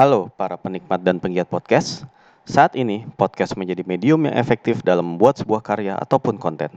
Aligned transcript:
Halo 0.00 0.32
para 0.32 0.56
penikmat 0.56 1.04
dan 1.04 1.20
penggiat 1.20 1.44
podcast. 1.44 2.08
Saat 2.48 2.72
ini, 2.72 3.04
podcast 3.20 3.52
menjadi 3.52 3.84
medium 3.84 4.24
yang 4.24 4.32
efektif 4.32 4.80
dalam 4.80 5.04
membuat 5.04 5.36
sebuah 5.36 5.60
karya 5.60 5.92
ataupun 5.92 6.40
konten. 6.40 6.72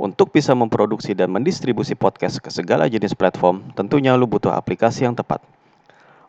Untuk 0.00 0.32
bisa 0.32 0.56
memproduksi 0.56 1.12
dan 1.12 1.28
mendistribusi 1.28 1.92
podcast 1.92 2.40
ke 2.40 2.48
segala 2.48 2.88
jenis 2.88 3.12
platform, 3.12 3.76
tentunya 3.76 4.16
lu 4.16 4.24
butuh 4.24 4.56
aplikasi 4.56 5.04
yang 5.04 5.12
tepat. 5.12 5.44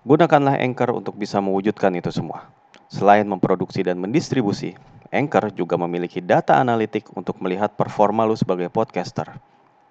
Gunakanlah 0.04 0.60
Anchor 0.60 0.92
untuk 1.00 1.16
bisa 1.16 1.40
mewujudkan 1.40 1.96
itu 1.96 2.12
semua. 2.12 2.52
Selain 2.92 3.24
memproduksi 3.24 3.80
dan 3.80 3.96
mendistribusi, 3.96 4.76
Anchor 5.16 5.48
juga 5.56 5.80
memiliki 5.80 6.20
data 6.20 6.60
analitik 6.60 7.08
untuk 7.16 7.40
melihat 7.40 7.72
performa 7.80 8.28
lu 8.28 8.36
sebagai 8.36 8.68
podcaster. 8.68 9.32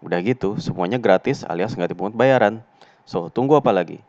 Udah 0.05 0.21
gitu, 0.21 0.61
semuanya 0.61 1.00
gratis 1.00 1.48
alias 1.48 1.73
nggak 1.73 1.96
dipungut 1.96 2.12
bayaran. 2.12 2.61
So, 3.09 3.32
tunggu 3.32 3.57
apa 3.57 3.73
lagi? 3.73 4.05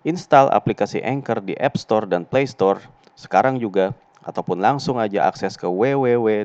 Install 0.00 0.48
aplikasi 0.48 1.04
Anchor 1.04 1.44
di 1.44 1.52
App 1.60 1.76
Store 1.76 2.08
dan 2.08 2.24
Play 2.24 2.48
Store 2.48 2.80
sekarang 3.20 3.60
juga 3.60 3.92
ataupun 4.24 4.56
langsung 4.56 4.96
aja 4.96 5.28
akses 5.28 5.60
ke 5.60 5.68
www.anchor.fm. 5.68 6.40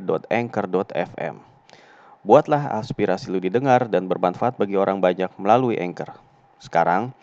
Buatlah 2.25 2.75
aspirasi 2.81 3.31
lu 3.31 3.39
didengar 3.39 3.88
dan 3.88 4.11
bermanfaat 4.11 4.57
bagi 4.59 4.75
orang 4.75 4.99
banyak 4.99 5.30
melalui 5.39 5.80
Anchor. 5.80 6.20
Sekarang, 6.59 7.13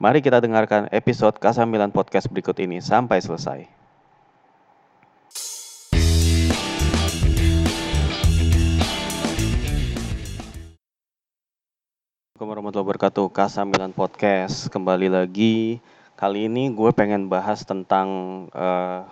mari 0.00 0.24
kita 0.24 0.40
dengarkan 0.40 0.88
episode 0.94 1.36
Kasamilan 1.36 1.90
Podcast 1.90 2.30
berikut 2.32 2.56
ini 2.62 2.80
sampai 2.80 3.20
selesai. 3.20 3.81
Warahmatullahi 12.62 12.94
wabarakatuh 12.94 13.26
Kasamilan 13.34 13.90
Podcast. 13.90 14.70
Kembali 14.70 15.10
lagi. 15.10 15.82
Kali 16.14 16.46
ini 16.46 16.70
gue 16.70 16.94
pengen 16.94 17.26
bahas 17.26 17.66
tentang 17.66 18.06
uh, 18.54 19.02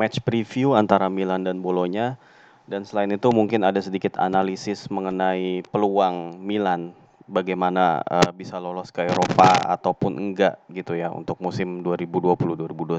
match 0.00 0.24
preview 0.24 0.72
antara 0.72 1.12
Milan 1.12 1.44
dan 1.44 1.60
Bolonya. 1.60 2.16
Dan 2.64 2.88
selain 2.88 3.12
itu 3.12 3.28
mungkin 3.36 3.68
ada 3.68 3.76
sedikit 3.84 4.16
analisis 4.16 4.88
mengenai 4.88 5.60
peluang 5.68 6.40
Milan. 6.40 6.96
Bagaimana 7.28 8.00
uh, 8.00 8.32
bisa 8.32 8.56
lolos 8.56 8.88
ke 8.88 9.04
Eropa 9.04 9.60
ataupun 9.76 10.16
enggak 10.16 10.56
gitu 10.72 10.96
ya 10.96 11.12
untuk 11.12 11.36
musim 11.44 11.84
2020-2021. 11.84 12.96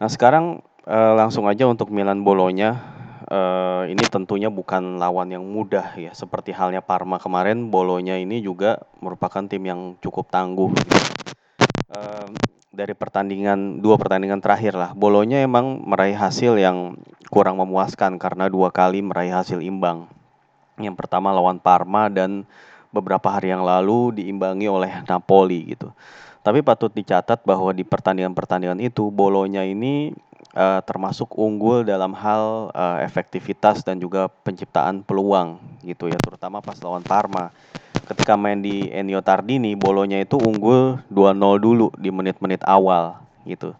Nah 0.00 0.08
sekarang 0.08 0.64
uh, 0.88 1.12
langsung 1.12 1.44
aja 1.44 1.68
untuk 1.68 1.92
Milan 1.92 2.24
Bolonya 2.24 3.04
uh, 3.30 3.84
ini 3.86 4.04
tentunya 4.06 4.50
bukan 4.50 4.98
lawan 4.98 5.30
yang 5.30 5.44
mudah 5.46 5.94
ya 5.98 6.14
seperti 6.14 6.50
halnya 6.54 6.82
Parma 6.82 7.20
kemarin 7.22 7.70
Bolonya 7.70 8.18
ini 8.18 8.42
juga 8.42 8.82
merupakan 8.98 9.46
tim 9.46 9.62
yang 9.66 9.94
cukup 10.02 10.30
tangguh 10.30 10.70
gitu 10.74 11.06
dari 12.76 12.92
pertandingan 12.92 13.80
dua 13.80 13.96
pertandingan 13.96 14.38
terakhir 14.44 14.76
lah, 14.76 14.92
Bolonya 14.92 15.40
emang 15.40 15.80
meraih 15.88 16.14
hasil 16.14 16.60
yang 16.60 17.00
kurang 17.32 17.56
memuaskan 17.56 18.20
karena 18.20 18.52
dua 18.52 18.68
kali 18.68 19.00
meraih 19.00 19.32
hasil 19.32 19.64
imbang. 19.64 20.04
Yang 20.76 21.00
pertama 21.00 21.32
lawan 21.32 21.56
Parma 21.56 22.12
dan 22.12 22.44
beberapa 22.92 23.32
hari 23.32 23.48
yang 23.48 23.64
lalu 23.64 24.20
diimbangi 24.20 24.68
oleh 24.68 24.92
Napoli 25.08 25.72
gitu. 25.72 25.88
Tapi 26.44 26.62
patut 26.62 26.92
dicatat 26.92 27.42
bahwa 27.42 27.72
di 27.72 27.82
pertandingan-pertandingan 27.82 28.78
itu 28.84 29.08
Bolonya 29.08 29.64
ini 29.64 30.12
uh, 30.54 30.80
termasuk 30.84 31.32
unggul 31.34 31.82
dalam 31.82 32.14
hal 32.14 32.70
uh, 32.70 32.98
efektivitas 33.02 33.82
dan 33.82 33.98
juga 33.98 34.28
penciptaan 34.44 35.02
peluang 35.02 35.58
gitu 35.82 36.06
ya, 36.12 36.20
terutama 36.20 36.62
pas 36.62 36.78
lawan 36.84 37.02
Parma 37.02 37.50
ketika 38.06 38.38
main 38.38 38.62
di 38.62 38.86
Ennio 38.94 39.18
Tardini 39.18 39.74
bolonya 39.74 40.22
itu 40.22 40.38
unggul 40.38 41.02
2-0 41.10 41.58
dulu 41.58 41.90
di 41.98 42.14
menit-menit 42.14 42.62
awal 42.62 43.18
gitu. 43.42 43.74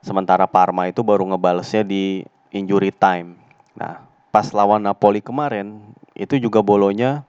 Sementara 0.00 0.48
Parma 0.48 0.88
itu 0.88 1.04
baru 1.04 1.28
ngebalesnya 1.28 1.84
di 1.84 2.24
injury 2.48 2.88
time. 2.88 3.36
Nah, 3.76 4.08
pas 4.32 4.48
lawan 4.56 4.80
Napoli 4.80 5.20
kemarin 5.20 5.84
itu 6.16 6.40
juga 6.40 6.64
bolonya 6.64 7.28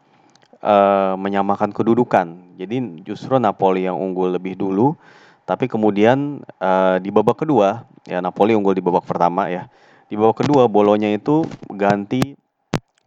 uh, 0.64 1.20
menyamakan 1.20 1.76
kedudukan. 1.76 2.56
Jadi 2.56 3.04
justru 3.04 3.36
Napoli 3.36 3.88
yang 3.88 4.00
unggul 4.00 4.36
lebih 4.36 4.56
dulu, 4.56 4.96
tapi 5.50 5.66
kemudian 5.66 6.46
uh, 6.62 7.02
di 7.02 7.10
babak 7.10 7.42
kedua 7.42 7.90
ya 8.06 8.22
Napoli 8.22 8.54
unggul 8.54 8.78
di 8.78 8.86
babak 8.86 9.10
pertama 9.10 9.50
ya. 9.50 9.66
Di 10.06 10.14
babak 10.14 10.46
kedua 10.46 10.70
bolonya 10.70 11.10
itu 11.10 11.42
ganti 11.74 12.38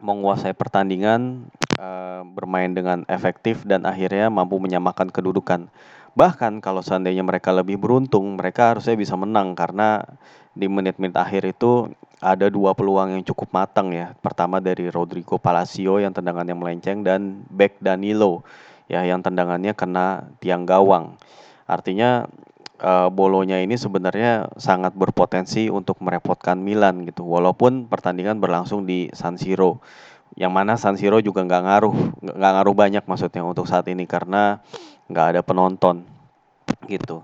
menguasai 0.03 0.51
pertandingan, 0.51 1.47
uh, 1.79 2.27
bermain 2.27 2.67
dengan 2.75 3.07
efektif 3.07 3.63
dan 3.63 3.87
akhirnya 3.87 4.27
mampu 4.27 4.59
menyamakan 4.59 5.07
kedudukan. 5.07 5.71
Bahkan 6.19 6.59
kalau 6.59 6.83
seandainya 6.83 7.23
mereka 7.23 7.55
lebih 7.55 7.79
beruntung, 7.79 8.35
mereka 8.35 8.75
harusnya 8.75 8.99
bisa 8.99 9.15
menang 9.15 9.55
karena 9.55 10.03
di 10.51 10.67
menit-menit 10.67 11.15
akhir 11.15 11.47
itu 11.47 11.89
ada 12.19 12.51
dua 12.51 12.75
peluang 12.75 13.15
yang 13.15 13.23
cukup 13.23 13.55
matang 13.55 13.95
ya. 13.95 14.11
Pertama 14.19 14.59
dari 14.59 14.91
Rodrigo 14.91 15.39
Palacio 15.39 16.03
yang 16.03 16.11
tendangannya 16.11 16.55
melenceng 16.55 17.07
dan 17.07 17.47
back 17.47 17.79
Danilo 17.79 18.43
ya 18.91 19.07
yang 19.07 19.23
tendangannya 19.23 19.71
kena 19.71 20.27
tiang 20.43 20.67
gawang. 20.67 21.15
Artinya 21.65 22.27
uh, 22.83 23.09
bolonya 23.09 23.63
ini 23.63 23.79
sebenarnya 23.79 24.51
sangat 24.59 24.91
berpotensi 24.93 25.71
untuk 25.71 25.99
merepotkan 26.03 26.59
Milan 26.59 27.07
gitu. 27.07 27.23
Walaupun 27.23 27.87
pertandingan 27.87 28.39
berlangsung 28.43 28.83
di 28.83 29.07
San 29.15 29.39
Siro, 29.39 29.79
yang 30.35 30.51
mana 30.51 30.75
San 30.75 30.99
Siro 30.99 31.21
juga 31.23 31.45
nggak 31.45 31.63
ngaruh, 31.63 31.95
nggak 32.35 32.51
ngaruh 32.59 32.75
banyak 32.75 33.03
maksudnya 33.05 33.45
untuk 33.45 33.69
saat 33.69 33.87
ini 33.87 34.03
karena 34.09 34.59
nggak 35.07 35.37
ada 35.37 35.41
penonton 35.45 36.03
gitu. 36.89 37.21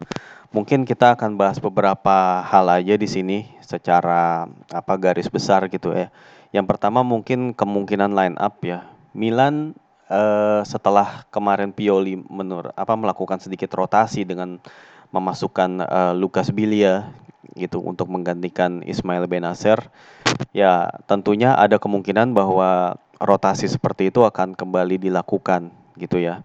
Mungkin 0.50 0.81
kita 0.81 1.13
akan 1.13 1.38
bahas 1.38 1.61
beberapa 1.61 2.41
hal 2.41 2.66
aja 2.73 2.97
di 2.97 3.06
sini 3.06 3.38
secara 3.61 4.50
apa 4.73 4.94
garis 4.97 5.29
besar 5.29 5.69
gitu 5.69 5.94
ya. 5.94 6.09
Yang 6.50 6.66
pertama 6.73 7.06
mungkin 7.06 7.53
kemungkinan 7.53 8.17
line 8.17 8.38
up 8.41 8.57
ya. 8.66 8.89
Milan 9.13 9.77
uh, 10.09 10.62
setelah 10.66 11.24
kemarin 11.30 11.72
Pioli 11.72 12.20
menur 12.28 12.74
apa 12.74 12.94
melakukan 12.97 13.40
sedikit 13.40 13.72
rotasi 13.74 14.25
dengan 14.25 14.59
memasukkan 15.14 15.86
uh, 15.86 16.14
Lucas 16.18 16.52
Bilia 16.53 17.09
gitu 17.58 17.81
untuk 17.81 18.12
menggantikan 18.12 18.86
Ismail 18.86 19.25
Benacer 19.25 19.90
ya 20.53 20.90
tentunya 21.09 21.58
ada 21.58 21.81
kemungkinan 21.81 22.36
bahwa 22.36 23.00
rotasi 23.19 23.68
seperti 23.68 24.09
itu 24.09 24.24
akan 24.24 24.56
kembali 24.56 24.98
dilakukan 24.98 25.69
gitu 26.00 26.18
ya. 26.18 26.42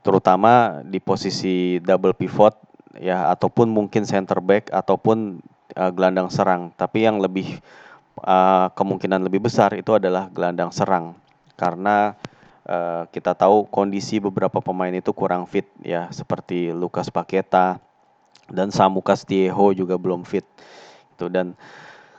Terutama 0.00 0.80
di 0.86 1.02
posisi 1.02 1.76
double 1.84 2.16
pivot 2.16 2.56
ya 2.96 3.28
ataupun 3.36 3.68
mungkin 3.68 4.08
center 4.08 4.40
back 4.40 4.72
ataupun 4.72 5.44
uh, 5.76 5.90
gelandang 5.92 6.32
serang. 6.32 6.72
Tapi 6.74 7.04
yang 7.04 7.20
lebih 7.20 7.60
uh, 8.24 8.72
kemungkinan 8.72 9.20
lebih 9.28 9.44
besar 9.44 9.76
itu 9.76 9.92
adalah 9.92 10.32
gelandang 10.32 10.72
serang. 10.72 11.12
Karena 11.58 12.16
uh, 12.66 13.06
kita 13.14 13.32
tahu 13.32 13.64
kondisi 13.70 14.18
beberapa 14.18 14.58
pemain 14.60 14.92
itu 14.92 15.14
kurang 15.14 15.46
fit 15.46 15.66
ya 15.80 16.10
seperti 16.10 16.74
Lucas 16.74 17.08
Paqueta 17.08 17.78
dan 18.50 18.70
Samu 18.70 19.02
Castillejo 19.02 19.74
juga 19.74 19.96
belum 19.96 20.26
fit. 20.26 20.44
Itu 21.14 21.30
dan 21.30 21.54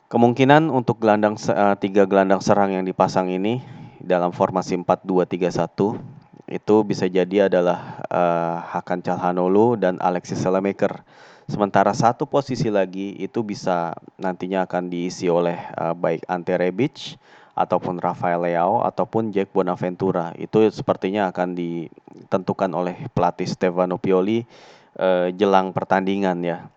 kemungkinan 0.08 0.72
untuk 0.72 1.04
gelandang 1.04 1.36
uh, 1.52 1.76
tiga 1.78 2.08
gelandang 2.08 2.40
serang 2.40 2.74
yang 2.74 2.84
dipasang 2.88 3.32
ini 3.32 3.60
dalam 4.00 4.32
formasi 4.32 4.80
4-2-3-1 4.80 6.18
itu 6.48 6.76
bisa 6.88 7.06
jadi 7.12 7.52
adalah 7.52 8.00
uh, 8.08 8.64
Hakan 8.72 9.04
Calhanoglu 9.04 9.76
dan 9.76 10.00
Alexis 10.00 10.40
Salamaker. 10.40 11.04
Sementara 11.48 11.92
satu 11.92 12.28
posisi 12.28 12.72
lagi 12.72 13.16
itu 13.20 13.44
bisa 13.44 13.96
nantinya 14.20 14.64
akan 14.68 14.88
diisi 14.88 15.28
oleh 15.28 15.60
uh, 15.76 15.96
baik 15.96 16.24
Ante 16.28 16.56
Rebic 16.56 17.20
ataupun 17.58 17.98
Rafael 17.98 18.38
Leao 18.38 18.86
ataupun 18.86 19.34
Jack 19.34 19.50
Bonaventura. 19.50 20.30
Itu 20.38 20.62
sepertinya 20.70 21.34
akan 21.34 21.58
ditentukan 21.58 22.70
oleh 22.78 23.10
pelatih 23.10 23.50
Stefano 23.50 23.98
Pioli 23.98 24.46
uh, 25.02 25.34
jelang 25.34 25.74
pertandingan 25.74 26.38
ya. 26.46 26.70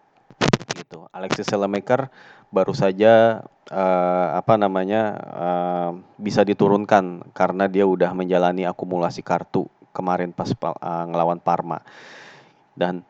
Gitu. 0.72 1.04
Alexis 1.12 1.44
Selemaker 1.44 2.08
baru 2.48 2.72
saja 2.72 3.44
uh, 3.68 4.28
apa 4.34 4.56
namanya 4.56 5.02
uh, 5.20 5.90
bisa 6.16 6.40
diturunkan 6.42 7.30
karena 7.36 7.68
dia 7.68 7.84
udah 7.84 8.16
menjalani 8.16 8.64
akumulasi 8.64 9.20
kartu 9.20 9.68
kemarin 9.92 10.32
pas 10.32 10.48
uh, 10.50 11.04
ngelawan 11.04 11.38
Parma. 11.38 11.84
Dan 12.72 13.04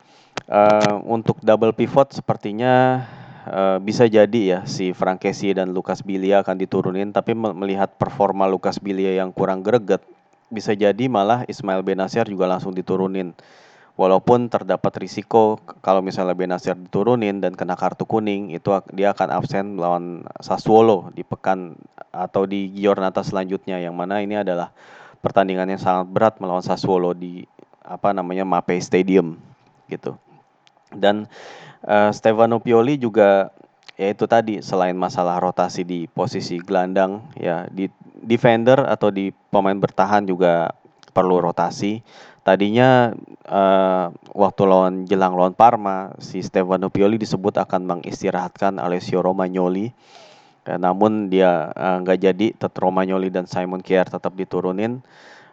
uh, 0.50 0.98
untuk 1.06 1.38
double 1.38 1.70
pivot 1.70 2.10
sepertinya 2.10 3.06
uh, 3.46 3.78
bisa 3.80 4.04
jadi 4.10 4.40
ya 4.44 4.60
si 4.68 4.92
Frankesi 4.92 5.54
dan 5.56 5.72
Lucas 5.72 6.04
Bilia 6.04 6.44
akan 6.44 6.56
diturunin 6.58 7.14
tapi 7.14 7.32
melihat 7.36 7.94
performa 7.96 8.44
Lucas 8.50 8.76
Bilia 8.82 9.16
yang 9.16 9.32
kurang 9.32 9.64
greget 9.64 10.04
bisa 10.50 10.74
jadi 10.74 11.06
malah 11.06 11.46
Ismail 11.46 11.80
Benacer 11.86 12.26
juga 12.26 12.50
langsung 12.50 12.74
diturunin 12.74 13.32
walaupun 14.00 14.48
terdapat 14.48 14.96
risiko 14.96 15.60
kalau 15.84 16.00
misalnya 16.00 16.32
Benasir 16.32 16.72
diturunin 16.72 17.44
dan 17.44 17.52
kena 17.52 17.76
kartu 17.76 18.08
kuning 18.08 18.48
itu 18.48 18.72
dia 18.96 19.12
akan 19.12 19.28
absen 19.28 19.76
lawan 19.76 20.24
Sassuolo 20.40 21.12
di 21.12 21.20
pekan 21.20 21.76
atau 22.08 22.48
di 22.48 22.72
Giornata 22.72 23.20
selanjutnya 23.20 23.76
yang 23.76 23.92
mana 23.92 24.24
ini 24.24 24.40
adalah 24.40 24.72
pertandingan 25.20 25.68
yang 25.76 25.82
sangat 25.82 26.08
berat 26.08 26.34
melawan 26.40 26.64
Sassuolo 26.64 27.12
di 27.12 27.44
apa 27.84 28.16
namanya 28.16 28.48
Mapei 28.48 28.80
Stadium 28.80 29.36
gitu. 29.92 30.16
Dan 30.90 31.28
uh, 31.84 32.10
Stefano 32.12 32.58
Pioli 32.60 33.00
juga 33.00 33.52
ya 34.00 34.08
itu 34.08 34.24
tadi 34.24 34.64
selain 34.64 34.96
masalah 34.96 35.36
rotasi 35.40 35.84
di 35.84 36.08
posisi 36.08 36.56
gelandang 36.56 37.20
ya 37.36 37.68
di 37.68 37.88
defender 38.20 38.80
atau 38.88 39.12
di 39.12 39.32
pemain 39.52 39.76
bertahan 39.76 40.24
juga 40.24 40.72
perlu 41.12 41.42
rotasi. 41.42 42.00
Tadinya 42.40 43.12
uh, 43.44 44.08
waktu 44.32 44.62
lawan 44.64 45.04
jelang 45.04 45.36
lawan 45.36 45.52
Parma 45.52 46.16
si 46.16 46.40
Stefano 46.40 46.88
Pioli 46.88 47.20
disebut 47.20 47.60
akan 47.60 47.84
mengistirahatkan 47.84 48.80
Alessio 48.80 49.20
Romagnoli. 49.20 49.92
Ya, 50.64 50.76
namun 50.80 51.28
dia 51.28 51.72
nggak 51.76 52.18
uh, 52.20 52.22
jadi, 52.30 52.46
tetap 52.56 52.80
Romagnoli 52.80 53.28
dan 53.28 53.44
Simon 53.44 53.84
Kjaer 53.84 54.08
tetap 54.08 54.32
diturunin. 54.36 55.04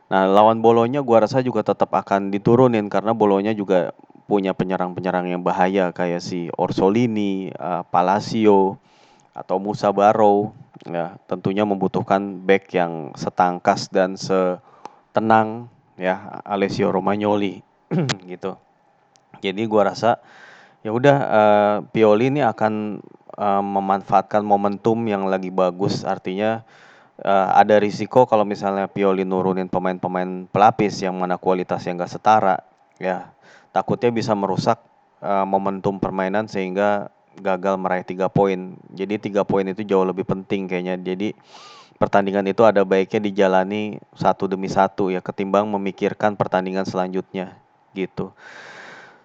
Nah, 0.08 0.24
lawan 0.24 0.64
Bolonya 0.64 1.04
gua 1.04 1.28
rasa 1.28 1.44
juga 1.44 1.68
tetap 1.68 1.92
akan 1.92 2.32
diturunin 2.32 2.88
karena 2.88 3.12
Bolonya 3.12 3.52
juga 3.52 3.92
punya 4.28 4.52
penyerang-penyerang 4.52 5.32
yang 5.32 5.42
bahaya 5.42 5.96
kayak 5.96 6.20
si 6.20 6.52
Orsolini, 6.60 7.50
uh, 7.56 7.88
Palacio 7.88 8.76
atau 9.32 9.58
Musa 9.58 9.90
Barrow 9.96 10.52
ya 10.84 11.16
tentunya 11.26 11.64
membutuhkan 11.64 12.44
back 12.44 12.70
yang 12.76 13.16
setangkas 13.16 13.88
dan 13.90 14.20
setenang 14.20 15.72
ya 15.96 16.44
Alessio 16.44 16.92
Romagnoli 16.92 17.64
gitu. 18.32 18.60
Jadi 19.40 19.64
gua 19.66 19.96
rasa 19.96 20.20
ya 20.84 20.92
udah 20.92 21.18
uh, 21.18 21.78
Pioli 21.90 22.30
ini 22.30 22.44
akan 22.44 23.00
uh, 23.38 23.64
memanfaatkan 23.64 24.44
momentum 24.44 25.00
yang 25.08 25.26
lagi 25.26 25.50
bagus 25.50 26.04
artinya 26.06 26.62
uh, 27.24 27.50
ada 27.58 27.82
risiko 27.82 28.28
kalau 28.30 28.46
misalnya 28.46 28.86
Pioli 28.90 29.26
nurunin 29.26 29.70
pemain-pemain 29.70 30.50
pelapis 30.50 31.02
yang 31.02 31.18
mana 31.18 31.36
kualitas 31.40 31.82
yang 31.86 31.98
gak 31.98 32.12
setara 32.12 32.62
ya 33.02 33.30
takutnya 33.78 34.10
bisa 34.10 34.34
merusak 34.34 34.82
uh, 35.22 35.46
momentum 35.46 36.02
permainan 36.02 36.50
sehingga 36.50 37.14
gagal 37.38 37.78
meraih 37.78 38.02
tiga 38.02 38.26
poin. 38.26 38.74
Jadi 38.90 39.30
tiga 39.30 39.46
poin 39.46 39.62
itu 39.70 39.86
jauh 39.86 40.02
lebih 40.02 40.26
penting 40.26 40.66
kayaknya. 40.66 40.98
Jadi 40.98 41.38
pertandingan 42.02 42.50
itu 42.50 42.66
ada 42.66 42.82
baiknya 42.82 43.30
dijalani 43.30 44.02
satu 44.18 44.50
demi 44.50 44.66
satu 44.66 45.14
ya 45.14 45.22
ketimbang 45.22 45.70
memikirkan 45.70 46.34
pertandingan 46.34 46.90
selanjutnya 46.90 47.54
gitu. 47.94 48.34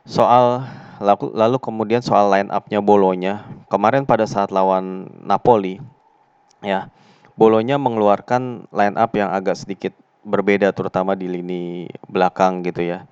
Soal 0.04 0.68
lalu, 1.00 1.32
lalu 1.32 1.56
kemudian 1.56 2.04
soal 2.04 2.28
line 2.28 2.52
upnya 2.52 2.84
Bolonya 2.84 3.48
kemarin 3.72 4.04
pada 4.04 4.28
saat 4.28 4.52
lawan 4.52 5.08
Napoli 5.24 5.78
ya 6.60 6.92
Bolonya 7.38 7.80
mengeluarkan 7.80 8.68
line 8.68 8.96
up 9.00 9.14
yang 9.16 9.32
agak 9.32 9.56
sedikit 9.56 9.96
berbeda 10.22 10.74
terutama 10.76 11.16
di 11.16 11.26
lini 11.26 11.88
belakang 12.06 12.60
gitu 12.66 12.82
ya. 12.84 13.08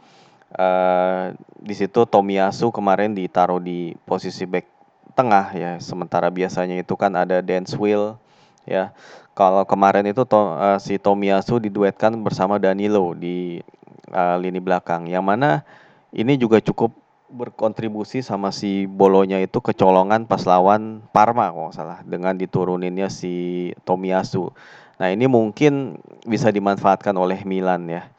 Uh, 0.51 1.31
di 1.63 1.79
situ 1.79 2.03
Tomiyasu 2.03 2.75
kemarin 2.75 3.15
ditaruh 3.15 3.63
di 3.63 3.95
posisi 4.03 4.43
back 4.43 4.67
tengah 5.15 5.47
ya, 5.55 5.73
sementara 5.79 6.27
biasanya 6.27 6.75
itu 6.75 6.99
kan 6.99 7.15
ada 7.15 7.39
Will 7.79 8.19
ya. 8.67 8.91
Kalau 9.39 9.63
kemarin 9.63 10.11
itu 10.11 10.27
to, 10.27 10.37
uh, 10.37 10.75
si 10.83 10.99
Tomiyasu 10.99 11.63
diduetkan 11.63 12.19
bersama 12.19 12.59
Danilo 12.59 13.15
di 13.15 13.63
uh, 14.11 14.37
lini 14.43 14.59
belakang, 14.59 15.07
yang 15.07 15.23
mana 15.23 15.63
ini 16.11 16.35
juga 16.35 16.59
cukup 16.59 16.99
berkontribusi 17.31 18.27
sama 18.27 18.51
si 18.51 18.91
Bolonya 18.91 19.39
itu 19.39 19.63
kecolongan 19.63 20.27
pas 20.27 20.43
lawan 20.43 20.99
Parma 21.15 21.55
kalau 21.55 21.71
salah 21.71 22.03
dengan 22.03 22.35
dituruninnya 22.35 23.07
si 23.07 23.71
Tomiyasu. 23.87 24.51
Nah 24.99 25.09
ini 25.15 25.31
mungkin 25.31 26.03
bisa 26.27 26.51
dimanfaatkan 26.51 27.15
oleh 27.15 27.47
Milan 27.47 27.87
ya. 27.87 28.11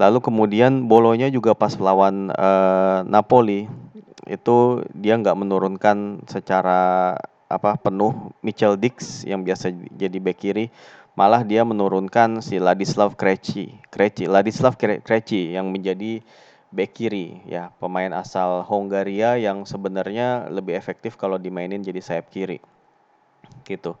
Lalu 0.00 0.24
kemudian 0.24 0.88
Bolonya 0.88 1.28
juga 1.28 1.52
pas 1.52 1.76
lawan 1.76 2.32
uh, 2.32 3.04
Napoli 3.04 3.68
itu 4.24 4.80
dia 4.96 5.20
nggak 5.20 5.36
menurunkan 5.36 6.24
secara 6.24 7.12
apa 7.52 7.76
penuh 7.76 8.32
Michel 8.40 8.80
Dix 8.80 9.28
yang 9.28 9.44
biasa 9.44 9.68
jadi 9.92 10.16
bek 10.16 10.40
kiri. 10.40 10.72
Malah 11.20 11.44
dia 11.44 11.68
menurunkan 11.68 12.40
si 12.40 12.56
Ladislav 12.56 13.12
Krejci 13.12 13.76
Krejci 13.92 14.24
Ladislav 14.24 14.80
Krejci 14.80 15.52
yang 15.52 15.68
menjadi 15.68 16.24
bek 16.72 16.96
kiri 16.96 17.44
ya 17.44 17.68
pemain 17.76 18.08
asal 18.16 18.64
Hongaria 18.64 19.36
yang 19.36 19.68
sebenarnya 19.68 20.48
lebih 20.48 20.80
efektif 20.80 21.20
kalau 21.20 21.36
dimainin 21.36 21.84
jadi 21.84 22.00
sayap 22.00 22.32
kiri. 22.32 22.56
Gitu 23.68 24.00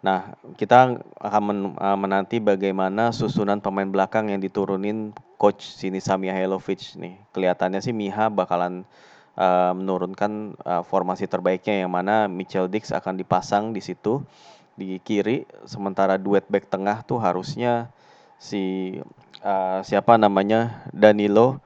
Nah, 0.00 0.32
kita 0.56 0.96
akan 1.20 1.42
men 1.44 1.58
uh, 1.76 1.96
menanti 1.96 2.40
bagaimana 2.40 3.12
susunan 3.12 3.60
pemain 3.60 3.84
belakang 3.84 4.32
yang 4.32 4.40
diturunin 4.40 5.12
coach 5.36 5.76
Sinisa 5.76 6.16
Mihailovic 6.16 6.96
nih. 6.96 7.20
Kelihatannya 7.36 7.84
sih 7.84 7.92
Miha 7.92 8.32
bakalan 8.32 8.88
uh, 9.36 9.76
menurunkan 9.76 10.56
uh, 10.64 10.80
formasi 10.88 11.28
terbaiknya 11.28 11.84
yang 11.84 11.92
mana 11.92 12.32
Mitchell 12.32 12.64
Dix 12.64 12.96
akan 12.96 13.20
dipasang 13.20 13.76
di 13.76 13.84
situ 13.84 14.24
di 14.72 14.96
kiri, 15.04 15.44
sementara 15.68 16.16
duet 16.16 16.48
back 16.48 16.72
tengah 16.72 17.04
tuh 17.04 17.20
harusnya 17.20 17.92
si 18.40 18.96
uh, 19.44 19.84
siapa 19.84 20.16
namanya 20.16 20.88
Danilo 20.96 21.60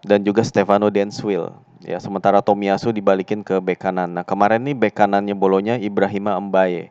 dan 0.00 0.24
juga 0.24 0.40
Stefano 0.40 0.88
Denswil. 0.88 1.52
Ya, 1.84 2.00
sementara 2.00 2.40
Tomiyasu 2.40 2.88
dibalikin 2.88 3.44
ke 3.44 3.60
bek 3.60 3.84
kanan. 3.84 4.16
Nah, 4.16 4.24
kemarin 4.24 4.64
nih 4.64 4.72
bek 4.72 4.96
kanannya 4.96 5.36
Bolonya 5.36 5.76
Ibrahima 5.76 6.40
Mbaye. 6.40 6.88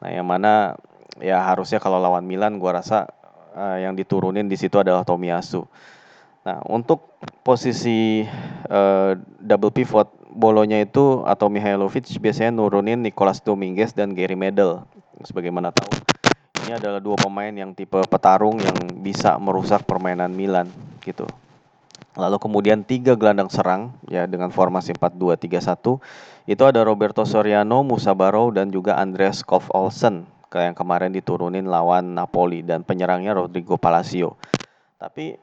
Nah, 0.00 0.10
yang 0.10 0.26
mana 0.26 0.76
ya 1.20 1.40
harusnya 1.44 1.76
kalau 1.76 2.00
lawan 2.00 2.24
Milan 2.24 2.56
gua 2.56 2.80
rasa 2.80 3.08
uh, 3.52 3.78
yang 3.80 3.92
diturunin 3.96 4.48
di 4.48 4.56
situ 4.56 4.80
adalah 4.80 5.04
Tomiyasu. 5.04 5.64
Nah, 6.40 6.64
untuk 6.72 7.20
posisi 7.44 8.24
uh, 8.72 9.12
double 9.40 9.72
pivot 9.72 10.08
Bolonya 10.30 10.78
itu 10.78 11.26
atau 11.26 11.50
Mihailovic 11.50 12.06
biasanya 12.22 12.54
nurunin 12.54 13.02
Nicolas 13.02 13.42
Dominguez 13.42 13.92
dan 13.92 14.14
Gary 14.14 14.38
Medel. 14.38 14.86
Sebagaimana 15.20 15.74
tahu, 15.74 15.90
ini 16.64 16.78
adalah 16.78 17.02
dua 17.02 17.18
pemain 17.18 17.52
yang 17.52 17.76
tipe 17.76 17.98
petarung 18.08 18.56
yang 18.62 18.78
bisa 19.04 19.36
merusak 19.36 19.84
permainan 19.84 20.32
Milan 20.32 20.70
gitu. 21.04 21.28
Lalu 22.18 22.42
kemudian 22.42 22.82
tiga 22.82 23.14
gelandang 23.14 23.50
serang 23.50 23.94
ya 24.10 24.26
dengan 24.26 24.50
formasi 24.50 24.94
4-2-3-1 24.98 26.50
itu 26.50 26.62
ada 26.66 26.82
Roberto 26.82 27.22
Soriano, 27.22 27.86
Musa 27.86 28.10
Barrow 28.10 28.50
dan 28.50 28.74
juga 28.74 28.98
Andreas 28.98 29.46
Kov 29.46 29.70
Olsen 29.70 30.26
yang 30.50 30.74
kemarin 30.74 31.14
diturunin 31.14 31.70
lawan 31.70 32.18
Napoli 32.18 32.66
dan 32.66 32.82
penyerangnya 32.82 33.38
Rodrigo 33.38 33.78
Palacio. 33.78 34.34
Tapi 34.98 35.38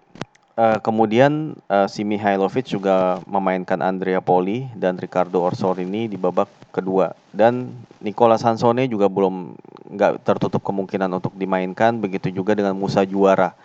uh, 0.60 0.84
kemudian 0.84 1.56
uh, 1.72 1.88
si 1.88 2.04
Mihailovic 2.04 2.68
juga 2.68 3.24
memainkan 3.24 3.80
Andrea 3.80 4.20
Poli 4.20 4.68
dan 4.76 5.00
Ricardo 5.00 5.48
Orsolini 5.48 6.12
di 6.12 6.20
babak 6.20 6.52
kedua 6.76 7.16
dan 7.32 7.72
Nicola 8.04 8.36
Sansone 8.36 8.92
juga 8.92 9.08
belum 9.08 9.56
nggak 9.96 10.28
tertutup 10.28 10.60
kemungkinan 10.62 11.08
untuk 11.16 11.32
dimainkan 11.40 12.04
begitu 12.04 12.28
juga 12.28 12.52
dengan 12.52 12.76
Musa 12.76 13.08
Juara. 13.08 13.56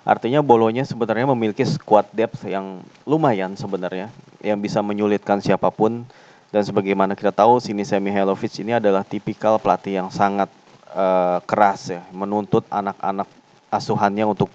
Artinya 0.00 0.40
Bolonya 0.40 0.82
sebenarnya 0.88 1.28
memiliki 1.28 1.62
squad 1.62 2.08
depth 2.10 2.48
yang 2.48 2.80
lumayan 3.04 3.52
sebenarnya 3.52 4.08
yang 4.40 4.56
bisa 4.56 4.80
menyulitkan 4.80 5.44
siapa 5.44 5.68
pun 5.68 6.08
dan 6.50 6.62
sebagaimana 6.66 7.14
kita 7.14 7.30
tahu 7.30 7.62
Sinisa 7.62 8.00
Mihailovic 8.02 8.50
ini 8.58 8.74
adalah 8.74 9.06
tipikal 9.06 9.60
pelatih 9.62 10.02
yang 10.02 10.08
sangat 10.10 10.50
uh, 10.90 11.38
keras 11.46 11.94
ya, 11.94 12.02
menuntut 12.10 12.66
anak-anak 12.66 13.28
asuhannya 13.70 14.26
untuk 14.26 14.50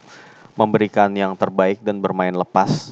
memberikan 0.59 1.07
yang 1.15 1.35
terbaik 1.39 1.79
dan 1.79 2.03
bermain 2.03 2.35
lepas 2.35 2.91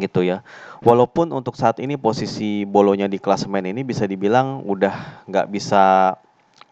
gitu 0.00 0.24
ya. 0.24 0.40
Walaupun 0.80 1.32
untuk 1.36 1.52
saat 1.56 1.80
ini 1.80 2.00
posisi 2.00 2.64
Bolonya 2.64 3.08
di 3.08 3.20
klasemen 3.20 3.64
ini 3.68 3.84
bisa 3.84 4.08
dibilang 4.08 4.64
udah 4.64 5.24
nggak 5.28 5.46
bisa 5.52 6.16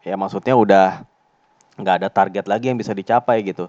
ya 0.03 0.17
maksudnya 0.17 0.57
udah 0.57 1.05
nggak 1.79 1.97
ada 2.03 2.09
target 2.09 2.45
lagi 2.49 2.73
yang 2.73 2.81
bisa 2.81 2.97
dicapai 2.97 3.45
gitu. 3.45 3.69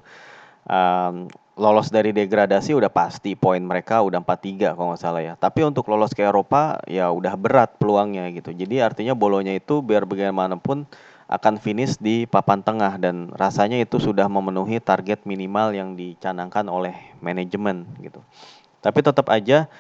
Um, 0.64 1.28
lolos 1.54 1.94
dari 1.94 2.10
degradasi 2.10 2.74
udah 2.74 2.90
pasti 2.90 3.38
poin 3.38 3.62
mereka 3.62 4.02
udah 4.02 4.18
4-3 4.26 4.74
kalau 4.74 4.90
nggak 4.94 5.02
salah 5.02 5.22
ya. 5.22 5.34
Tapi 5.38 5.62
untuk 5.62 5.86
lolos 5.92 6.16
ke 6.16 6.26
Eropa 6.26 6.82
ya 6.90 7.14
udah 7.14 7.34
berat 7.38 7.78
peluangnya 7.78 8.32
gitu. 8.34 8.50
Jadi 8.50 8.82
artinya 8.82 9.14
bolonya 9.14 9.54
itu 9.54 9.86
biar 9.86 10.10
bagaimanapun 10.10 10.90
akan 11.30 11.56
finish 11.58 11.98
di 11.98 12.26
papan 12.28 12.62
tengah 12.62 13.00
dan 13.00 13.32
rasanya 13.34 13.80
itu 13.80 13.98
sudah 13.98 14.28
memenuhi 14.28 14.78
target 14.84 15.24
minimal 15.26 15.72
yang 15.74 15.94
dicanangkan 15.94 16.68
oleh 16.68 16.94
manajemen 17.22 17.88
gitu. 18.02 18.22
Tapi 18.84 19.00
tetap 19.00 19.32
aja 19.32 19.72